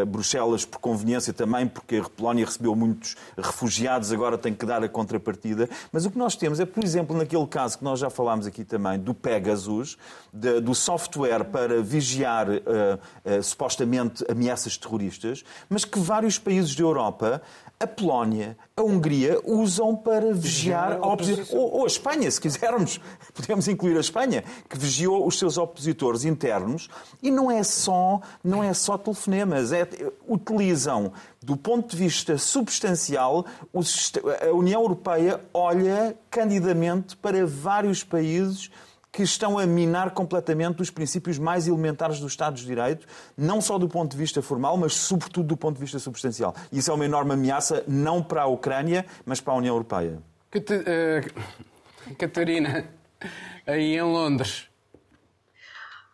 [0.07, 4.89] Bruxelas, por conveniência também, porque a Polónia recebeu muitos refugiados, agora tem que dar a
[4.89, 5.69] contrapartida.
[5.91, 8.63] Mas o que nós temos é, por exemplo, naquele caso que nós já falámos aqui
[8.63, 9.97] também, do Pegasus,
[10.31, 16.83] de, do software para vigiar uh, uh, supostamente ameaças terroristas, mas que vários países da
[16.83, 17.41] Europa
[17.83, 21.59] a Polónia, a Hungria usam para vigiar a oposição.
[21.59, 22.99] Ou, ou, a Espanha, se quisermos.
[23.35, 26.89] Podemos incluir a Espanha, que vigiou os seus opositores internos.
[27.21, 29.73] E não é só, não é só telefonemas.
[29.73, 29.85] É,
[30.25, 33.45] utilizam, do ponto de vista substancial,
[34.41, 38.71] a União Europeia olha candidamente para vários países
[39.13, 43.05] que estão a minar completamente os princípios mais elementares do Estado de Direito,
[43.37, 46.55] não só do ponto de vista formal, mas sobretudo do ponto de vista substancial.
[46.71, 50.17] Isso é uma enorme ameaça, não para a Ucrânia, mas para a União Europeia.
[50.55, 52.89] Uh, Catarina,
[53.67, 54.67] aí em Londres,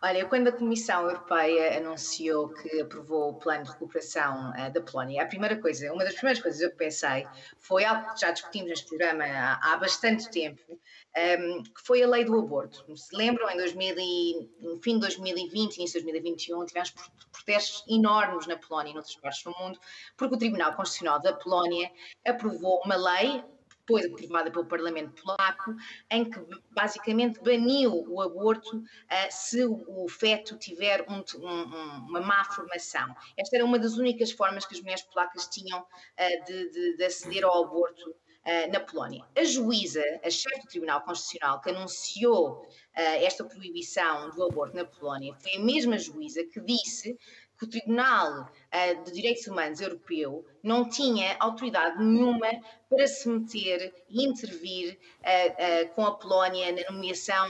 [0.02, 5.22] Olha, quando a Comissão Europeia anunciou que aprovou o plano de recuperação uh, da Polónia,
[5.22, 8.70] a primeira coisa, uma das primeiras coisas que eu pensei foi algo que já discutimos
[8.70, 10.78] neste programa há, há bastante tempo, um,
[11.18, 12.86] ehm, que foi a lei do aborto.
[12.96, 16.94] Se lembram, em 2000 e, no fim de 2020, início de 2021, tivemos
[17.34, 19.78] protestos enormes na Polónia e noutras partes do mundo,
[20.16, 21.92] porque o Tribunal Constitucional da Polónia
[22.26, 23.44] aprovou uma lei
[23.90, 25.76] depois aprovada pelo Parlamento Polaco,
[26.12, 26.40] em que
[26.72, 28.84] basicamente baniu o aborto uh,
[29.32, 33.16] se o, feto tiver um, um, uma má formação.
[33.38, 37.04] Esta era uma das únicas formas que as mulheres polacas tinham uh, de, de, de,
[37.04, 39.26] aceder ao aborto uh, na Polónia.
[39.36, 45.34] A juíza, a chefe do Tribunal Constitucional, que anunciou esta proibição do aborto na Polónia,
[45.36, 47.18] foi a mesma juíza que disse
[47.60, 52.48] que o Tribunal uh, de Direitos Humanos Europeu não tinha autoridade nenhuma
[52.90, 57.48] para se meter e intervir uh, uh, com a Polónia na nomeação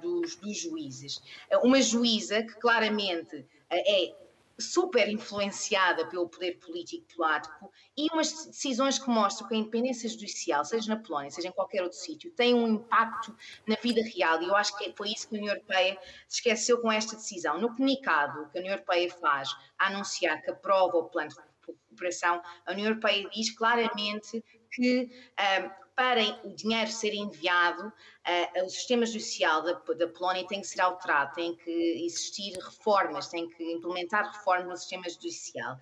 [0.00, 1.22] dos, dos, juízes.
[1.62, 4.21] uma juíza que claramente é
[4.62, 10.64] super influenciada pelo poder político polaco e umas decisões que mostram que a independência judicial,
[10.64, 13.34] seja na Polónia, seja em qualquer outro sítio, tem um impacto
[13.66, 15.98] na vida real e eu acho que foi isso que a União Europeia
[16.28, 17.60] se esqueceu com esta decisão.
[17.60, 22.42] No comunicado que a União Europeia faz a anunciar que aprova o plano de recuperação,
[22.66, 29.04] a União Europeia diz claramente que um, para o dinheiro ser enviado, uh, o sistema
[29.04, 34.32] judicial da, da, Polónia tem que ser alterado, tem que existir reformas, tem que implementar
[34.32, 35.76] reformas no sistema judicial.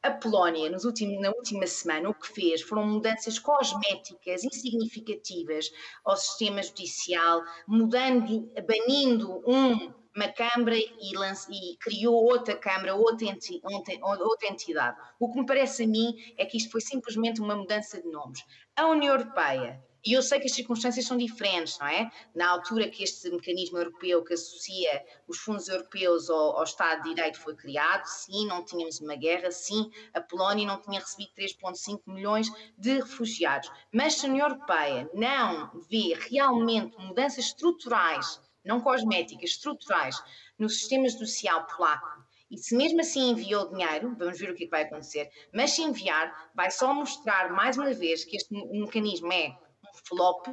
[0.00, 5.72] A Polónia, nos últimos, na última semana, o que fez foram mudanças cosméticas insignificativas
[6.04, 13.24] ao sistema judicial, mudando, banindo um uma Câmara e, lance, e, criou outra Câmara, outra,
[13.24, 14.98] enti, outra entidade.
[15.20, 18.44] O que me parece a mim é que isto foi simplesmente uma mudança de nomes.
[18.74, 22.10] A União Europeia, e eu sei que as circunstâncias são diferentes, não é?
[22.34, 27.14] Na altura que este mecanismo europeu que associa os fundos europeus ao, ao, Estado de
[27.14, 32.00] Direito foi criado, sim, não tínhamos uma guerra, sim, a Polónia não tinha recebido 3,5
[32.06, 33.70] milhões de refugiados.
[33.92, 40.22] Mas se a União Europeia não vê realmente mudanças estruturais não cosméticas, estruturais,
[40.58, 44.66] no sistema judicial polaco, e se mesmo assim enviou dinheiro, vamos ver o que, é
[44.66, 49.32] que vai acontecer, mas se enviar, vai só mostrar mais uma vez que este mecanismo
[49.32, 50.46] é um flop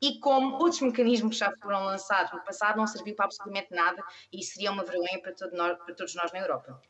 [0.00, 4.02] e como outros mecanismos que já foram lançados no passado não serviu para absolutamente nada
[4.32, 6.80] e seria uma vergonha para, todo nós, para todos nós na Europa.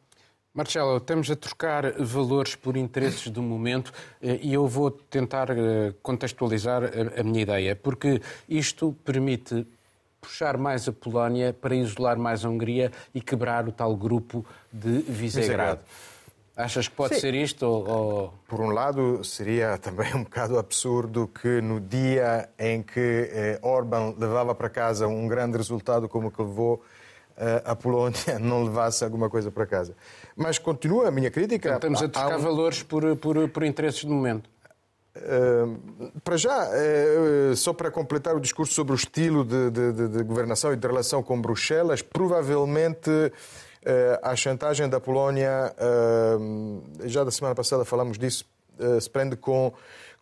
[0.53, 5.93] Marcelo, estamos a trocar valores por interesses do momento eh, e eu vou tentar eh,
[6.01, 6.83] contextualizar
[7.19, 9.67] a minha ideia, porque isto permite
[10.25, 15.01] puxar mais a Polónia para isolar mais a Hungria e quebrar o tal grupo de
[15.01, 15.81] Visegrado.
[16.57, 17.21] Achas que pode Sim.
[17.21, 17.67] ser isto?
[17.67, 18.33] Ou...
[18.47, 24.15] Por um lado, seria também um bocado absurdo que no dia em que eh, Orban
[24.17, 26.83] levava para casa um grande resultado como o que levou,
[27.37, 29.97] eh, a Polónia não levasse alguma coisa para casa.
[30.37, 31.75] Mas continua a minha crítica.
[31.77, 32.43] Então, estamos a trocar um...
[32.43, 34.49] valores por, por, por interesses do momento.
[36.25, 40.73] Para já, uh, só para completar o discurso sobre o estilo de, de, de governação
[40.73, 43.11] e de relação com Bruxelas, provavelmente
[43.85, 45.75] eh, a chantagem da Polónia,
[47.05, 48.47] já da semana passada falamos disso,
[48.79, 49.73] eh, se prende com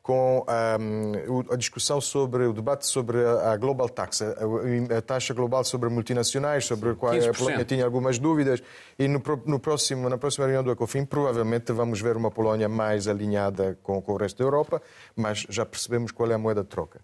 [0.03, 6.65] com a discussão sobre o debate sobre a global tax, a, taxa global sobre multinacionais,
[6.65, 8.61] sobre a qual a Polónia tinha algumas dúvidas,
[8.99, 13.07] e no, no, próximo, na próxima reunião do Ecofin provavelmente vamos ver uma Polónia mais
[13.07, 14.83] alinhada com, com o resto da Europa,
[15.15, 17.01] mas já percebemos qual é a moeda de troca.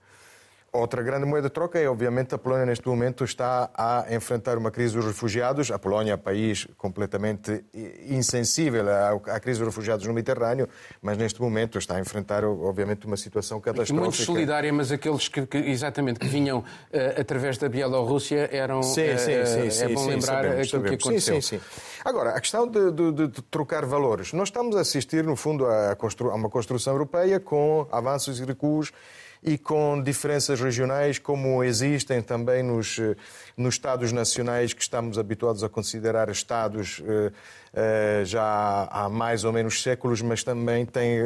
[0.78, 4.70] Outra grande moeda de troca é, obviamente, a Polónia neste momento está a enfrentar uma
[4.70, 5.72] crise dos refugiados.
[5.72, 7.64] A Polónia é um país completamente
[8.08, 10.68] insensível à, crise dos refugiados no Mediterrâneo,
[11.02, 14.00] mas neste momento está a enfrentar, obviamente, uma situação catastrófica.
[14.00, 18.80] Muito solidária, mas aqueles que, que exatamente, que vinham uh, através da Bielorrússia eram...
[18.82, 20.88] Sim, sim, uh, sim, sim, É bom sim, lembrar sabemos, aquilo sabemos.
[20.90, 21.34] que aconteceu.
[21.34, 22.00] Sim, sim, sim.
[22.04, 24.32] Agora, a questão de, de, de, trocar valores.
[24.32, 26.30] Nós estamos a assistir, no fundo, a, constru...
[26.30, 28.92] a uma construção europeia com avanços e recuos
[29.42, 33.16] e com diferenças regionais como existem também nos, eh,
[33.56, 37.32] nos Estados nacionais que estamos habituados a considerar Estados eh,
[37.74, 41.18] eh, já há mais ou menos séculos, mas também tem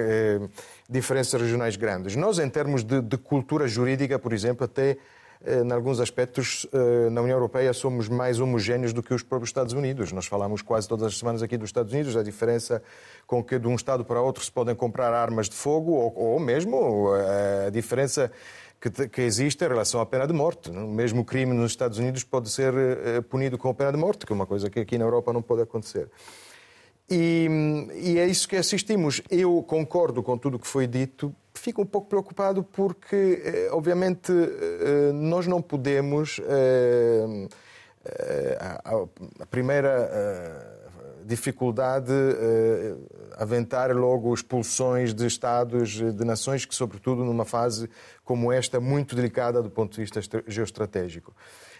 [0.88, 2.16] diferenças regionais grandes.
[2.16, 4.96] Nós, em termos de, de cultura jurídica, por exemplo, até eh,
[5.47, 9.73] em alguns aspectos, eh, na União Europeia somos mais homogéneos do que os próprios Estados
[9.73, 10.13] Unidos.
[10.13, 12.83] Nós falamos quase todas as semanas aqui dos Estados Unidos, a diferença
[13.27, 16.41] com que de um Estado para outro se podem comprar armas de fogo, ou, ou
[16.41, 18.31] mesmo eh, a diferença
[19.11, 20.71] que, existe em relação à pena de morte.
[20.71, 22.75] O mesmo crime nos Estados Unidos pode ser
[23.31, 25.41] punido com a pena de morte, que é uma coisa que aqui na Europa não
[25.41, 26.09] pode acontecer.
[27.14, 27.46] E,
[27.92, 29.20] e, é isso que assistimos.
[29.31, 34.33] Eu concordo com tudo o que foi dito, fico um pouco preocupado porque, eh, obviamente,
[34.33, 36.40] eh, nós não podemos.
[36.42, 37.48] Eh,
[38.85, 40.11] a primeira
[41.25, 42.12] dificuldade
[43.37, 47.88] aventar logo expulsões de Estados, de nações que, sobretudo numa fase
[48.25, 51.33] como esta, muito delicada do ponto de vista geoestratégico.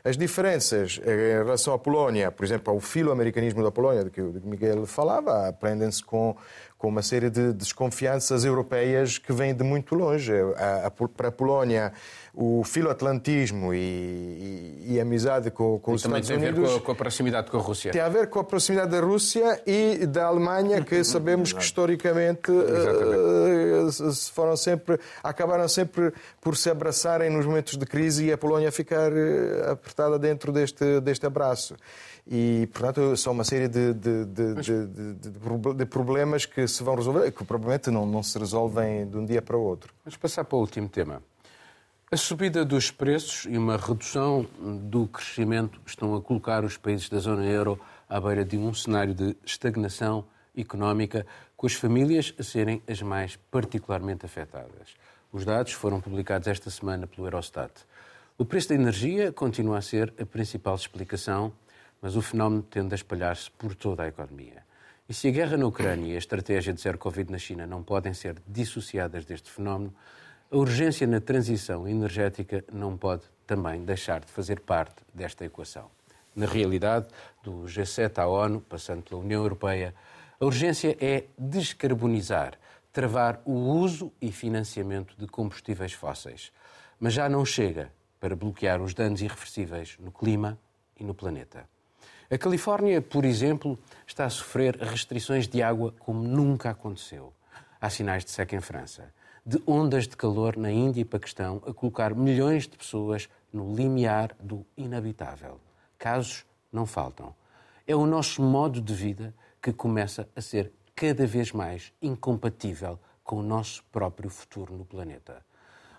[0.05, 4.41] As diferenças em relação à Polónia, por exemplo, ao filo-americanismo da Polónia, de que o
[4.45, 6.37] Miguel falava, aprendem-se com
[6.83, 10.33] com uma série de desconfianças europeias que vêm de muito longe.
[10.57, 11.93] A, a, para a Polónia,
[12.35, 16.45] o filoatlantismo e, e, e a amizade com, com os Estados Unidos...
[16.45, 17.93] também tem a ver com a, com a, proximidade com a Rússia.
[17.93, 22.51] Tem a ver com a proximidade da Rússia e da Alemanha, que sabemos que historicamente
[22.51, 28.73] uh, foram sempre, acabaram sempre por se abraçarem nos momentos de crise e a Polónia
[28.73, 31.77] ficar eh, apertada dentro deste, deste abraço.
[32.27, 34.67] E, portanto, são uma série de, de, de, Mas...
[35.77, 39.43] de, problemas que se vão resolver, que provavelmente não, não se resolvem de um dia
[39.43, 39.93] para o outro.
[40.05, 41.23] Vamos passar para o último tema.
[42.11, 44.47] A subida dos preços e uma redução
[44.83, 49.15] do crescimento estão a colocar os países da zona euro à beira de um cenário
[49.15, 54.95] de estagnação económica, com as famílias a serem as mais particularmente afetadas.
[55.33, 57.73] Os dados foram publicados esta semana pelo Eurostat.
[58.37, 61.51] O preço da energia continua a ser a principal explicação
[62.03, 64.65] mas o fenómeno tende a espalhar-se por toda a economia.
[65.09, 67.83] E se a guerra na Ucrânia e a estratégia de zero Covid na China não
[67.83, 69.95] podem ser dissociadas deste fenómeno,
[70.51, 75.91] a urgência na transição energética não pode também deixar de fazer parte desta equação.
[76.35, 77.07] Na realidade,
[77.43, 79.95] do G7 à ONU, passando pela União Europeia,
[80.41, 82.59] a urgência é descarbonizar,
[82.93, 86.53] travar o uso e financiamento de combustíveis fósseis.
[86.99, 90.59] Mas já não chega para bloquear os danos irreversíveis no clima
[90.99, 91.69] e no planeta.
[92.33, 97.31] A Califórnia, por exemplo, está a sofrer restrições de água como nunca aconteceu.
[97.79, 99.13] Há sinais de seca em França,
[99.45, 104.35] de ondas de calor na Índia e Paquistão a colocar milhões de pessoas no limiar
[104.41, 105.61] do inabitável.
[105.99, 107.35] Casos não faltam.
[107.87, 113.41] É o nosso modo de vida que começa a ser cada vez mais incompatível com
[113.41, 115.45] o nosso próprio futuro no planeta.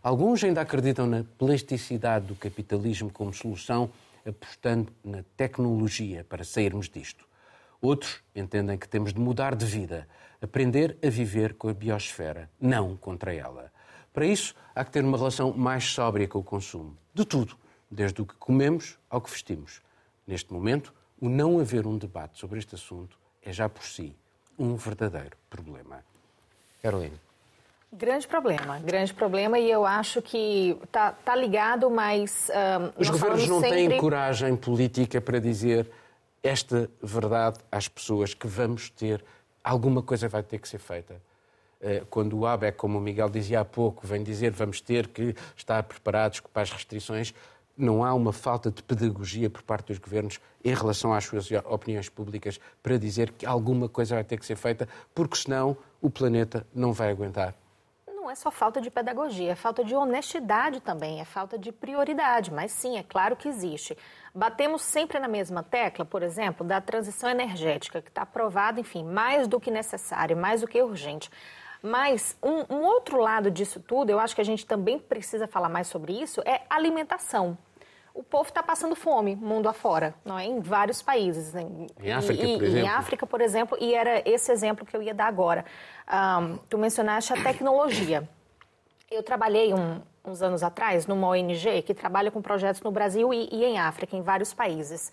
[0.02, 3.92] Alguns ainda acreditam na plasticidade do capitalismo como solução
[4.26, 7.26] apostando na tecnologia para sairmos disto.
[7.82, 10.08] Outros entendem que temos de mudar de vida,
[10.42, 13.72] aprender a viver com a biosfera, não contra ela.
[14.14, 16.98] Para isso, há que ter uma relação mais sóbria com o consumo.
[17.14, 17.58] De tudo,
[17.90, 19.82] desde o que comemos ao que vestimos.
[20.26, 24.16] Neste momento, o não haver um debate sobre este assunto é já por si
[24.58, 26.04] um verdadeiro problema.
[26.82, 27.33] Carolina.
[27.96, 32.50] Grande problema, grande problema, e eu acho que está tá ligado, mas.
[32.50, 33.88] Uh, Os governos não sempre...
[33.88, 35.88] têm coragem política para dizer
[36.42, 39.24] esta verdade às pessoas que vamos ter,
[39.64, 41.22] alguma coisa vai ter que ser feita.
[41.80, 45.36] Uh, quando o ABEC, como o Miguel dizia há pouco, vem dizer vamos ter que
[45.56, 47.32] estar preparados para as restrições,
[47.78, 52.10] não há uma falta de pedagogia por parte dos governos em relação às suas opiniões
[52.10, 56.66] públicas para dizer que alguma coisa vai ter que ser feita, porque senão o planeta
[56.74, 57.54] não vai aguentar
[58.24, 62.54] não é só falta de pedagogia, é falta de honestidade também, é falta de prioridade.
[62.54, 63.98] Mas sim, é claro que existe.
[64.34, 69.46] Batemos sempre na mesma tecla, por exemplo, da transição energética, que está aprovada, enfim, mais
[69.46, 71.30] do que necessário, mais do que urgente.
[71.82, 75.68] Mas um, um outro lado disso tudo, eu acho que a gente também precisa falar
[75.68, 77.58] mais sobre isso, é alimentação
[78.14, 80.46] o povo está passando fome mundo afora, não é?
[80.46, 81.56] Em vários países.
[81.56, 82.86] Em, em África, e, por exemplo.
[82.86, 85.66] Em África, por exemplo, e era esse exemplo que eu ia dar agora.
[86.08, 88.28] Um, tu mencionaste a tecnologia.
[89.10, 93.50] Eu trabalhei um, uns anos atrás numa ONG que trabalha com projetos no Brasil e,
[93.52, 95.12] e em África, em vários países.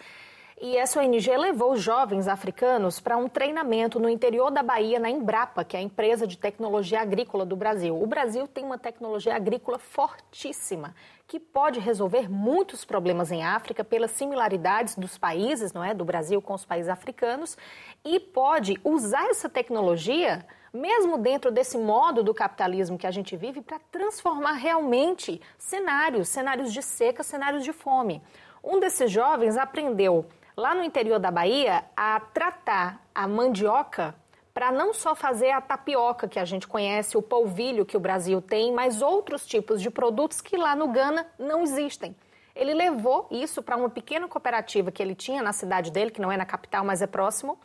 [0.63, 5.65] E essa ONG levou jovens africanos para um treinamento no interior da Bahia, na Embrapa,
[5.65, 7.99] que é a empresa de tecnologia agrícola do Brasil.
[7.99, 10.95] O Brasil tem uma tecnologia agrícola fortíssima,
[11.31, 16.43] que pode resolver muitos problemas em África pelas similaridades dos países, não é, do Brasil
[16.43, 17.57] com os países africanos,
[18.05, 23.63] e pode usar essa tecnologia mesmo dentro desse modo do capitalismo que a gente vive,
[23.63, 28.21] para transformar realmente cenários, cenários de seca, cenários de fome.
[28.63, 30.27] Um desses jovens aprendeu
[30.57, 34.17] lá no interior da Bahia a tratar a mandioca
[34.53, 38.43] para não só fazer a tapioca que a gente conhece, o polvilho que o Brasil
[38.43, 42.15] tem, mas outros tipos de produtos que lá no Gana não existem.
[42.55, 46.33] Ele levou isso para uma pequena cooperativa que ele tinha na cidade dele, que não
[46.33, 47.59] é na capital, mas é próximo,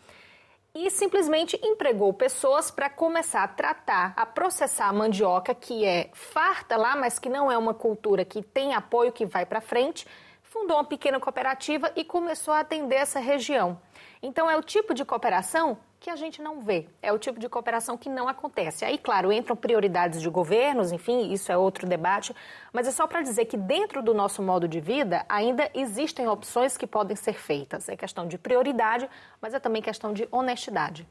[0.76, 6.76] e simplesmente empregou pessoas para começar a tratar, a processar a mandioca, que é farta
[6.76, 10.06] lá, mas que não é uma cultura que tem apoio, que vai para frente,
[10.44, 13.80] fundou uma pequena cooperativa e começou a atender essa região.
[14.22, 17.50] Então, é o tipo de cooperação que a gente não vê, é o tipo de
[17.50, 18.86] cooperação que não acontece.
[18.86, 22.32] Aí, claro, entram prioridades de governos, enfim, isso é outro debate,
[22.72, 26.78] mas é só para dizer que dentro do nosso modo de vida ainda existem opções
[26.78, 27.90] que podem ser feitas.
[27.90, 29.10] É questão de prioridade,
[29.42, 31.08] mas é também questão de honestidade.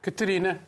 [0.00, 0.58] Catarina.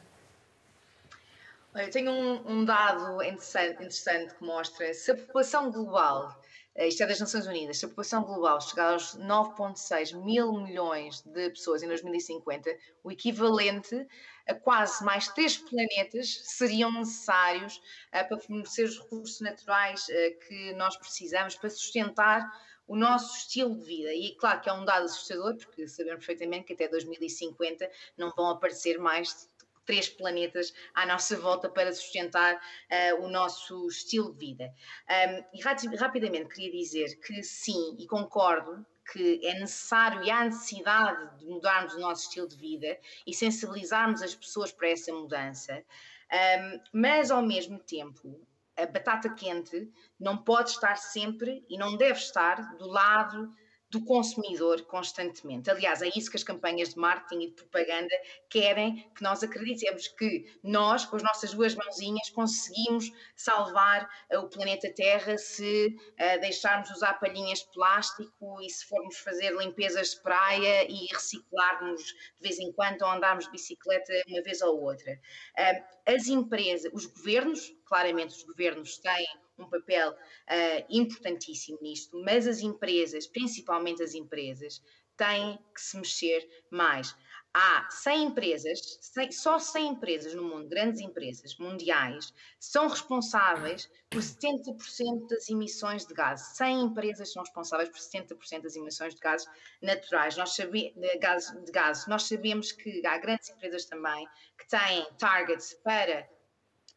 [1.75, 6.39] Eu tenho um, um dado interessante, interessante que mostra se a população global
[6.77, 11.51] isto é das Nações Unidas, se a população global chegar aos 9,6 mil milhões de
[11.51, 12.71] pessoas em 2050,
[13.05, 14.07] o equivalente
[14.47, 20.73] a quase mais três planetas seriam necessários uh, para fornecer os recursos naturais uh, que
[20.75, 22.51] nós precisamos para sustentar
[22.87, 24.13] o nosso estilo de vida.
[24.13, 28.51] E claro que é um dado assustador, porque sabemos perfeitamente que até 2050 não vão
[28.51, 29.49] aparecer mais
[29.85, 34.73] três planetas à nossa volta para sustentar uh, o nosso estilo de vida.
[35.09, 41.39] Um, e rapidamente queria dizer que sim, e concordo que é necessário e há necessidade
[41.39, 45.85] de mudarmos o nosso estilo de vida e sensibilizarmos as pessoas para essa mudança,
[46.33, 48.41] um, mas ao mesmo tempo
[48.77, 53.53] a batata quente não pode estar sempre e não deve estar do lado
[53.93, 55.71] do consumidor constantemente.
[55.71, 58.09] Aliás, é isso que as campanhas de marketing e de propaganda
[58.49, 64.49] querem que nós acreditemos que nós, com as nossas duas mãozinhas, conseguimos salvar uh, o
[64.49, 70.23] planeta Terra se uh, deixarmos usar palhinhas de plástico e se formos fazer limpezas de
[70.23, 75.13] praia e reciclarmos de vez em quando ou andarmos de bicicleta uma vez ou outra.
[75.13, 79.27] Uh, as empresas, os governos, claramente os governos têm
[79.63, 84.83] um papel uh, importantíssimo nisto, mas as empresas, principalmente as empresas,
[85.17, 87.15] têm que se mexer mais.
[87.55, 94.23] Há 100 empresas, 100, só 100 empresas no mundo, grandes empresas mundiais, são responsáveis por
[94.23, 96.57] 70% das emissões de gases.
[96.57, 99.47] 100 empresas são responsáveis por 70% das emissões de gases
[99.83, 100.35] naturais.
[100.39, 102.07] Nós sabe, de, gases, de gases.
[102.07, 104.27] Nós sabemos que há grandes empresas também
[104.59, 106.27] que têm targets para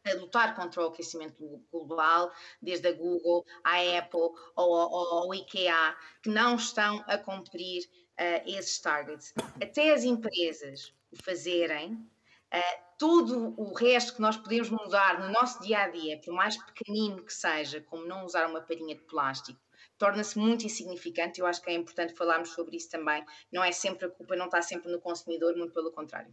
[0.06, 6.28] a lutar contra o aquecimento global, desde a Google, a Apple ou ao IKEA, que
[6.28, 9.34] não estão a cumprir uh, esses targets.
[9.60, 15.62] Até as empresas o fazerem, uh, tudo o resto que nós podemos mudar no nosso
[15.62, 19.60] dia a dia, por mais pequenino que seja, como não usar uma palhinha de plástico,
[19.98, 21.40] torna-se muito insignificante.
[21.40, 23.24] Eu acho que é importante falarmos sobre isso também.
[23.52, 26.32] Não é sempre a culpa, não está sempre no consumidor, muito pelo contrário.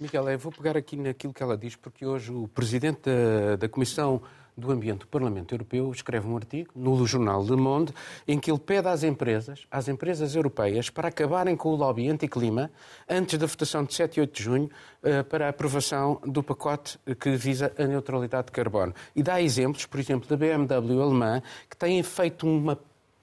[0.00, 3.68] Miguel, eu vou pegar aqui naquilo que ela diz, porque hoje o presidente da, da
[3.68, 4.22] Comissão
[4.56, 7.92] do Ambiente do Parlamento Europeu escreve um artigo no jornal Le Monde
[8.26, 12.70] em que ele pede às empresas, às empresas europeias, para acabarem com o lobby anti-clima
[13.06, 14.70] antes da votação de 7 e 8 de junho
[15.02, 18.94] eh, para a aprovação do pacote que visa a neutralidade de carbono.
[19.14, 22.78] E dá exemplos, por exemplo, da BMW alemã, que tem feito uma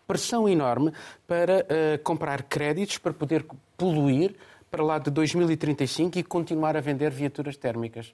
[0.08, 0.94] pressão enorme
[1.28, 4.36] para uh, comprar créditos para poder poluir
[4.70, 8.14] para lá de 2035 e continuar a vender viaturas térmicas.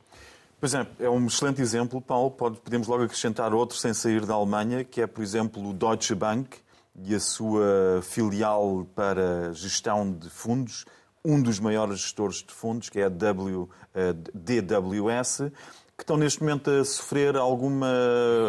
[0.60, 2.32] Pois é, é um excelente exemplo, Paulo.
[2.32, 6.16] Pode, podemos logo acrescentar outro sem sair da Alemanha, que é, por exemplo, o Deutsche
[6.16, 6.58] Bank
[7.04, 10.86] e a sua filial para gestão de fundos,
[11.26, 15.52] um dos maiores gestores de fundos, que é a w, a DWS,
[15.98, 17.92] que estão neste momento a sofrer alguma,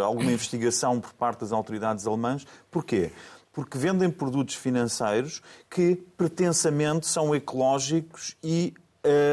[0.05, 2.47] alguma investigação por parte das autoridades alemãs.
[2.71, 3.13] Porquê?
[3.55, 5.41] Porque vendem produtos financeiros
[5.71, 8.75] que pretensamente são ecológicos e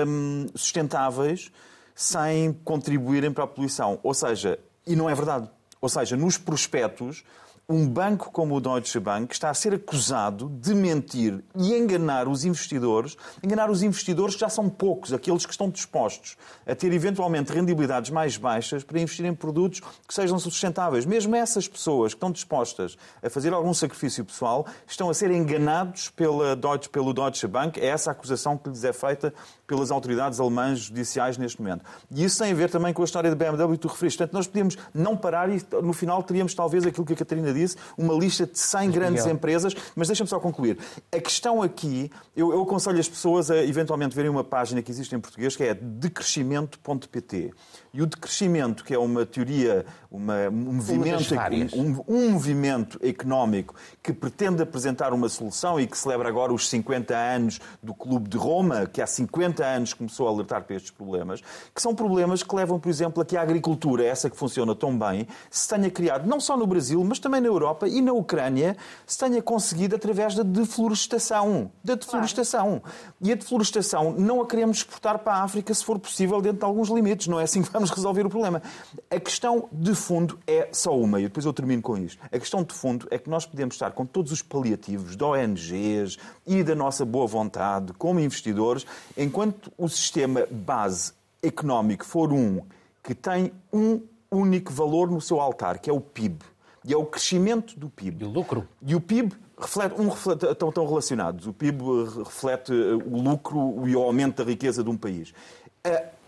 [0.08, 1.52] hum, sustentáveis
[1.96, 4.00] sem contribuírem para a poluição.
[4.04, 5.50] Ou seja, e não é verdade.
[5.82, 7.24] Ou seja, nos prospectos
[7.72, 12.44] um banco como o Deutsche Bank está a ser acusado de mentir e enganar os
[12.44, 16.36] investidores, enganar os investidores que já são poucos, aqueles que estão dispostos
[16.68, 21.06] a ter eventualmente rendibilidades mais baixas para investir em produtos que sejam sustentáveis.
[21.06, 26.10] Mesmo essas pessoas que estão dispostas a fazer algum sacrifício pessoal estão a ser enganados
[26.10, 27.80] pela Deutsche, pelo Deutsche Bank.
[27.80, 29.34] É essa a acusação que lhes é feita
[29.66, 31.86] pelas autoridades alemãs judiciais neste momento.
[32.12, 34.18] E isso tem a ver também com a história da BMW que tu referiste.
[34.18, 37.61] Portanto, nós podíamos não parar e no final teríamos talvez aquilo que a Catarina disse,
[37.98, 40.78] uma lista de 100 grandes empresas, mas deixa-me só concluir.
[41.12, 45.16] A questão aqui, eu, eu aconselho as pessoas a eventualmente verem uma página que existe
[45.16, 47.52] em português que é decrescimento.pt.
[47.94, 51.36] E o decrescimento, que é uma teoria, uma, um, movimento,
[51.76, 57.14] um, um, movimento económico que pretende apresentar uma solução e que celebra agora os 50
[57.14, 61.42] anos do Clube de Roma, que há 50 anos começou a alertar para estes problemas,
[61.76, 64.98] que são problemas que levam, por exemplo, a que a agricultura, essa que funciona tão
[64.98, 68.78] bem, se tenha criado não só no Brasil, mas também na Europa e na Ucrânia,
[69.06, 71.72] se tenha conseguido através da deflorestação.
[71.84, 72.80] Da deflorestação.
[72.80, 73.16] Claro.
[73.20, 76.66] E a deflorestação não a queremos exportar para a África se for possível dentro de
[76.66, 77.28] alguns limites.
[77.28, 78.62] Não é assim que vamos vamos resolver o problema.
[79.10, 82.22] A questão de fundo é só uma, e depois eu termino com isto.
[82.32, 86.18] A questão de fundo é que nós podemos estar com todos os paliativos de ONGs
[86.46, 88.86] e da nossa boa vontade como investidores,
[89.18, 92.62] enquanto o sistema base económico for um
[93.04, 96.46] que tem um único valor no seu altar, que é o PIB.
[96.86, 98.24] E é o crescimento do PIB.
[98.24, 98.68] E o lucro.
[98.86, 101.48] E o PIB reflete, um reflete, estão, estão relacionados.
[101.48, 101.84] O PIB
[102.24, 105.34] reflete o lucro e o aumento da riqueza de um país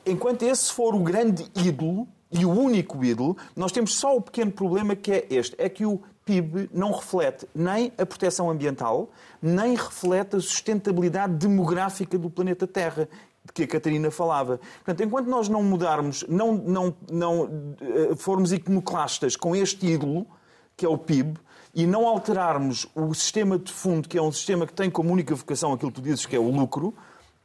[0.06, 4.52] enquanto esse for o grande ídolo e o único ídolo, nós temos só o pequeno
[4.52, 9.10] problema que é este: é que o PIB não reflete nem a proteção ambiental,
[9.42, 13.08] nem reflete a sustentabilidade demográfica do planeta Terra,
[13.46, 14.60] de que a Catarina falava.
[14.84, 20.26] Portanto, enquanto nós não mudarmos, não, não, não uh, formos iconoclastas com este ídolo,
[20.78, 21.38] que é o PIB,
[21.76, 25.36] e não alterarmos o sistema de fundo, que é um sistema que tem como única
[25.36, 26.94] vocação aquilo que tu dizes, que é o lucro,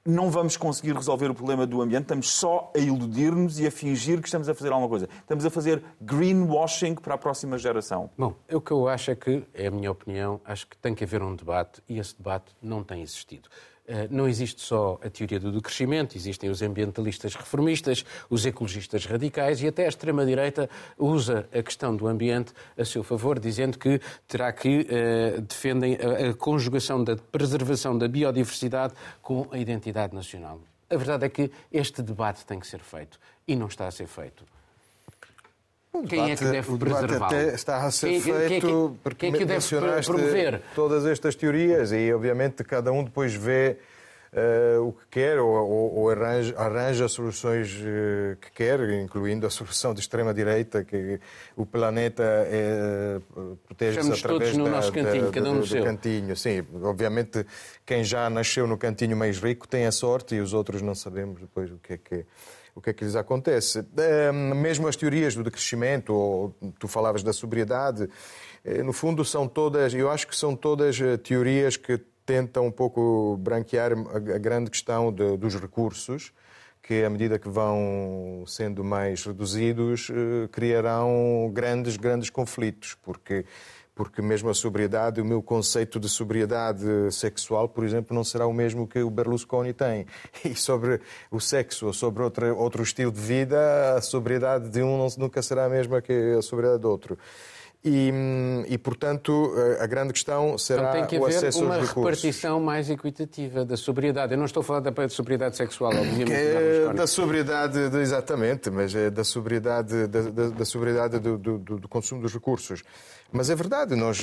[0.04, 4.20] não vamos conseguir resolver o problema do ambiente, estamos só a iludir-nos e a fingir
[4.20, 5.08] que estamos a fazer alguma coisa.
[5.20, 8.10] Estamos a fazer greenwashing para a próxima geração.
[8.16, 11.04] Bom, o que eu acho é que, é a minha opinião, acho que tem que
[11.04, 13.48] haver um debate e esse debate não tem existido.
[13.88, 19.62] Eh, não existe só a teoria do decrescimento, existem os ambientalistas reformistas, os ecologistas radicais
[19.62, 20.68] e até a extrema-direita
[20.98, 26.30] usa a questão do ambiente a seu favor, dizendo que terá que uh, defendem a,
[26.30, 30.60] a conjugação da preservação da biodiversidade com a identidade nacional.
[30.90, 34.06] A verdade é que este debate tem que ser feito e não está a ser
[34.06, 34.44] feito.
[36.06, 37.36] Quem é que deve preservá-lo?
[37.36, 39.66] está a ser quem, feito quem, quem, porque quem é que deve
[40.04, 40.62] promover?
[40.74, 43.78] todas estas teorias e, obviamente, cada um depois vê
[44.32, 49.50] uh, o que quer ou, ou, ou arranja, arranja, soluções uh, que quer, incluindo a
[49.50, 51.20] solução de extrema-direita, que
[51.56, 53.20] o planeta é,
[53.66, 56.36] protege-se através todos no da, nosso cantinho, da, cada um do, do cantinho.
[56.36, 57.46] Sim, obviamente,
[57.84, 61.40] quem já nasceu no cantinho mais rico tem a sorte e os outros não sabemos
[61.40, 62.24] depois o que é que é
[62.78, 63.84] o que é que lhes acontece.
[64.54, 68.08] Mesmo as teorias do decrescimento, ou tu falavas da sobriedade,
[68.64, 72.70] eh, no fundo são todas, eu acho que são todas eh, teorias que tentam um
[72.70, 76.32] pouco branquear a grande questão de, dos recursos,
[76.80, 83.44] que à medida que vão sendo mais reduzidos, eh, criarão grandes, grandes conflitos, porque
[83.98, 88.52] porque mesmo a sobriedade, o meu conceito de sobriedade sexual, por exemplo, não será o
[88.52, 90.06] mesmo que o Berlusconi tem.
[90.44, 91.00] E sobre
[91.32, 95.64] o sexo ou sobre outro, outro estilo de vida, a sobriedade de um nunca será
[95.64, 97.18] a mesma que a sobriedade do outro.
[97.84, 98.12] E,
[98.68, 103.64] e, portanto, a grande questão será então, tem que o acesso uma repartição mais equitativa
[103.64, 104.32] da sobriedade.
[104.32, 106.32] Eu não estou a falar da sobriedade sexual, obviamente.
[106.32, 111.88] É da sobriedade, exatamente, mas é da sobriedade, da, da, da sobriedade do, do, do,
[111.88, 112.82] consumo dos recursos.
[113.30, 114.20] Mas é verdade, nós,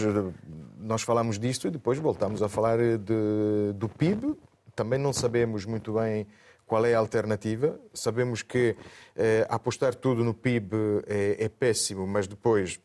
[0.78, 4.36] nós falamos disto e depois voltamos a falar de, do PIB.
[4.76, 6.28] Também não sabemos muito bem
[6.68, 7.80] qual é a alternativa.
[7.94, 8.76] Sabemos que
[9.16, 10.76] eh, apostar tudo no PIB
[11.08, 12.80] é, é péssimo, mas depois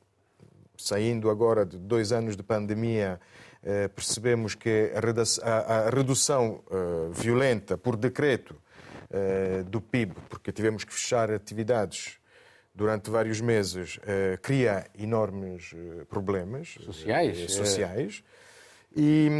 [0.83, 3.21] saindo agora de dois anos de pandemia,
[3.63, 8.57] eh, percebemos que a redução eh, violenta por decreto
[9.11, 12.19] eh, do PIB, porque tivemos que fechar atividades
[12.73, 13.99] durante vários meses,
[14.41, 15.75] cria enormes
[16.09, 17.53] problemas sociais.
[17.53, 18.25] sociais.
[18.97, 19.31] E,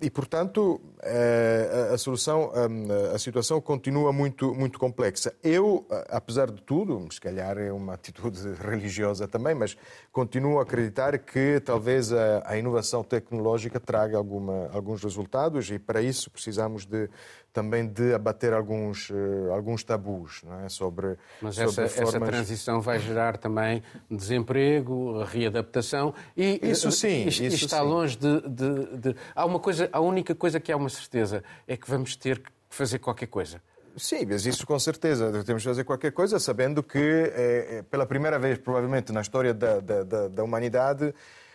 [0.00, 5.34] e, portanto, a, a, solução, a, a, situação continua muito, muito complexa.
[5.42, 9.76] Eu, apesar de tudo, se calhar é uma atitude religiosa também, mas
[10.12, 16.00] continuo a acreditar que talvez a, a inovação tecnológica traga alguma, alguns resultados e para
[16.00, 17.10] isso precisamos de,
[17.58, 20.68] também de abater alguns, uh, alguns tabus é?
[20.68, 21.16] sobre.
[21.42, 22.14] Mas sobre essa, formas...
[22.14, 27.26] essa transição vai gerar também desemprego, readaptação e isso sim.
[27.26, 27.84] Isto, isso está sim.
[27.84, 31.76] longe de, de, de, Há uma coisa, a única coisa que há uma certeza é
[31.76, 33.60] que vamos ter que fazer qualquer coisa.
[33.96, 35.32] Sim, mas isso com certeza.
[35.44, 39.80] Temos que fazer qualquer coisa sabendo que, é, pela primeira vez, provavelmente, na história da,
[39.80, 41.12] da, da, da humanidade,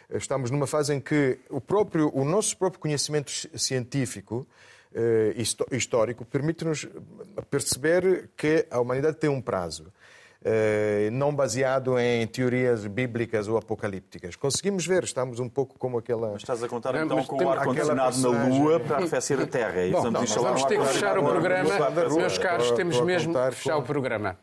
[0.10, 4.64] estamos numa fase em que o, próprio, o nosso próprio conhecimento científico eh,
[5.72, 6.88] histórico permite-nos
[7.50, 9.92] perceber que a humanidade tem um prazo.
[10.46, 14.36] Eh, não baseado em teorias bíblicas ou apocalípticas.
[14.36, 16.32] Conseguimos ver, estamos um pouco como aquela.
[16.34, 19.80] Mas estás a contar então com o ar-condicionado na Lua para arrefecer a Terra.
[19.80, 21.70] É Bom, vamos, não, vamos ter que fechar o programa.
[22.14, 24.38] Meus caros, temos mesmo que fechar o programa.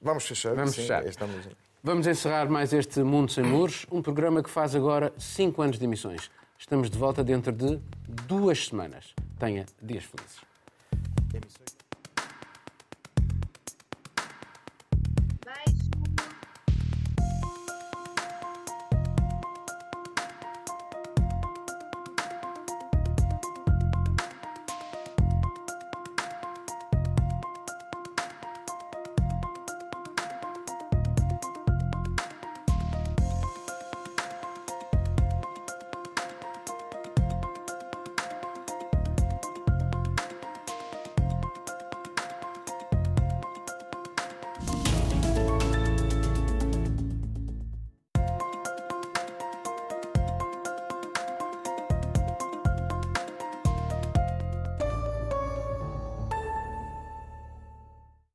[0.00, 0.54] Vamos fechar.
[0.54, 1.06] Vamos fechar.
[1.06, 1.48] Estamos...
[1.82, 5.84] Vamos encerrar mais este Mundo Sem Muros, um programa que faz agora 5 anos de
[5.86, 6.30] emissões.
[6.58, 7.80] Estamos de volta dentro de
[8.26, 9.14] duas semanas.
[9.38, 11.77] Tenha dias felizes.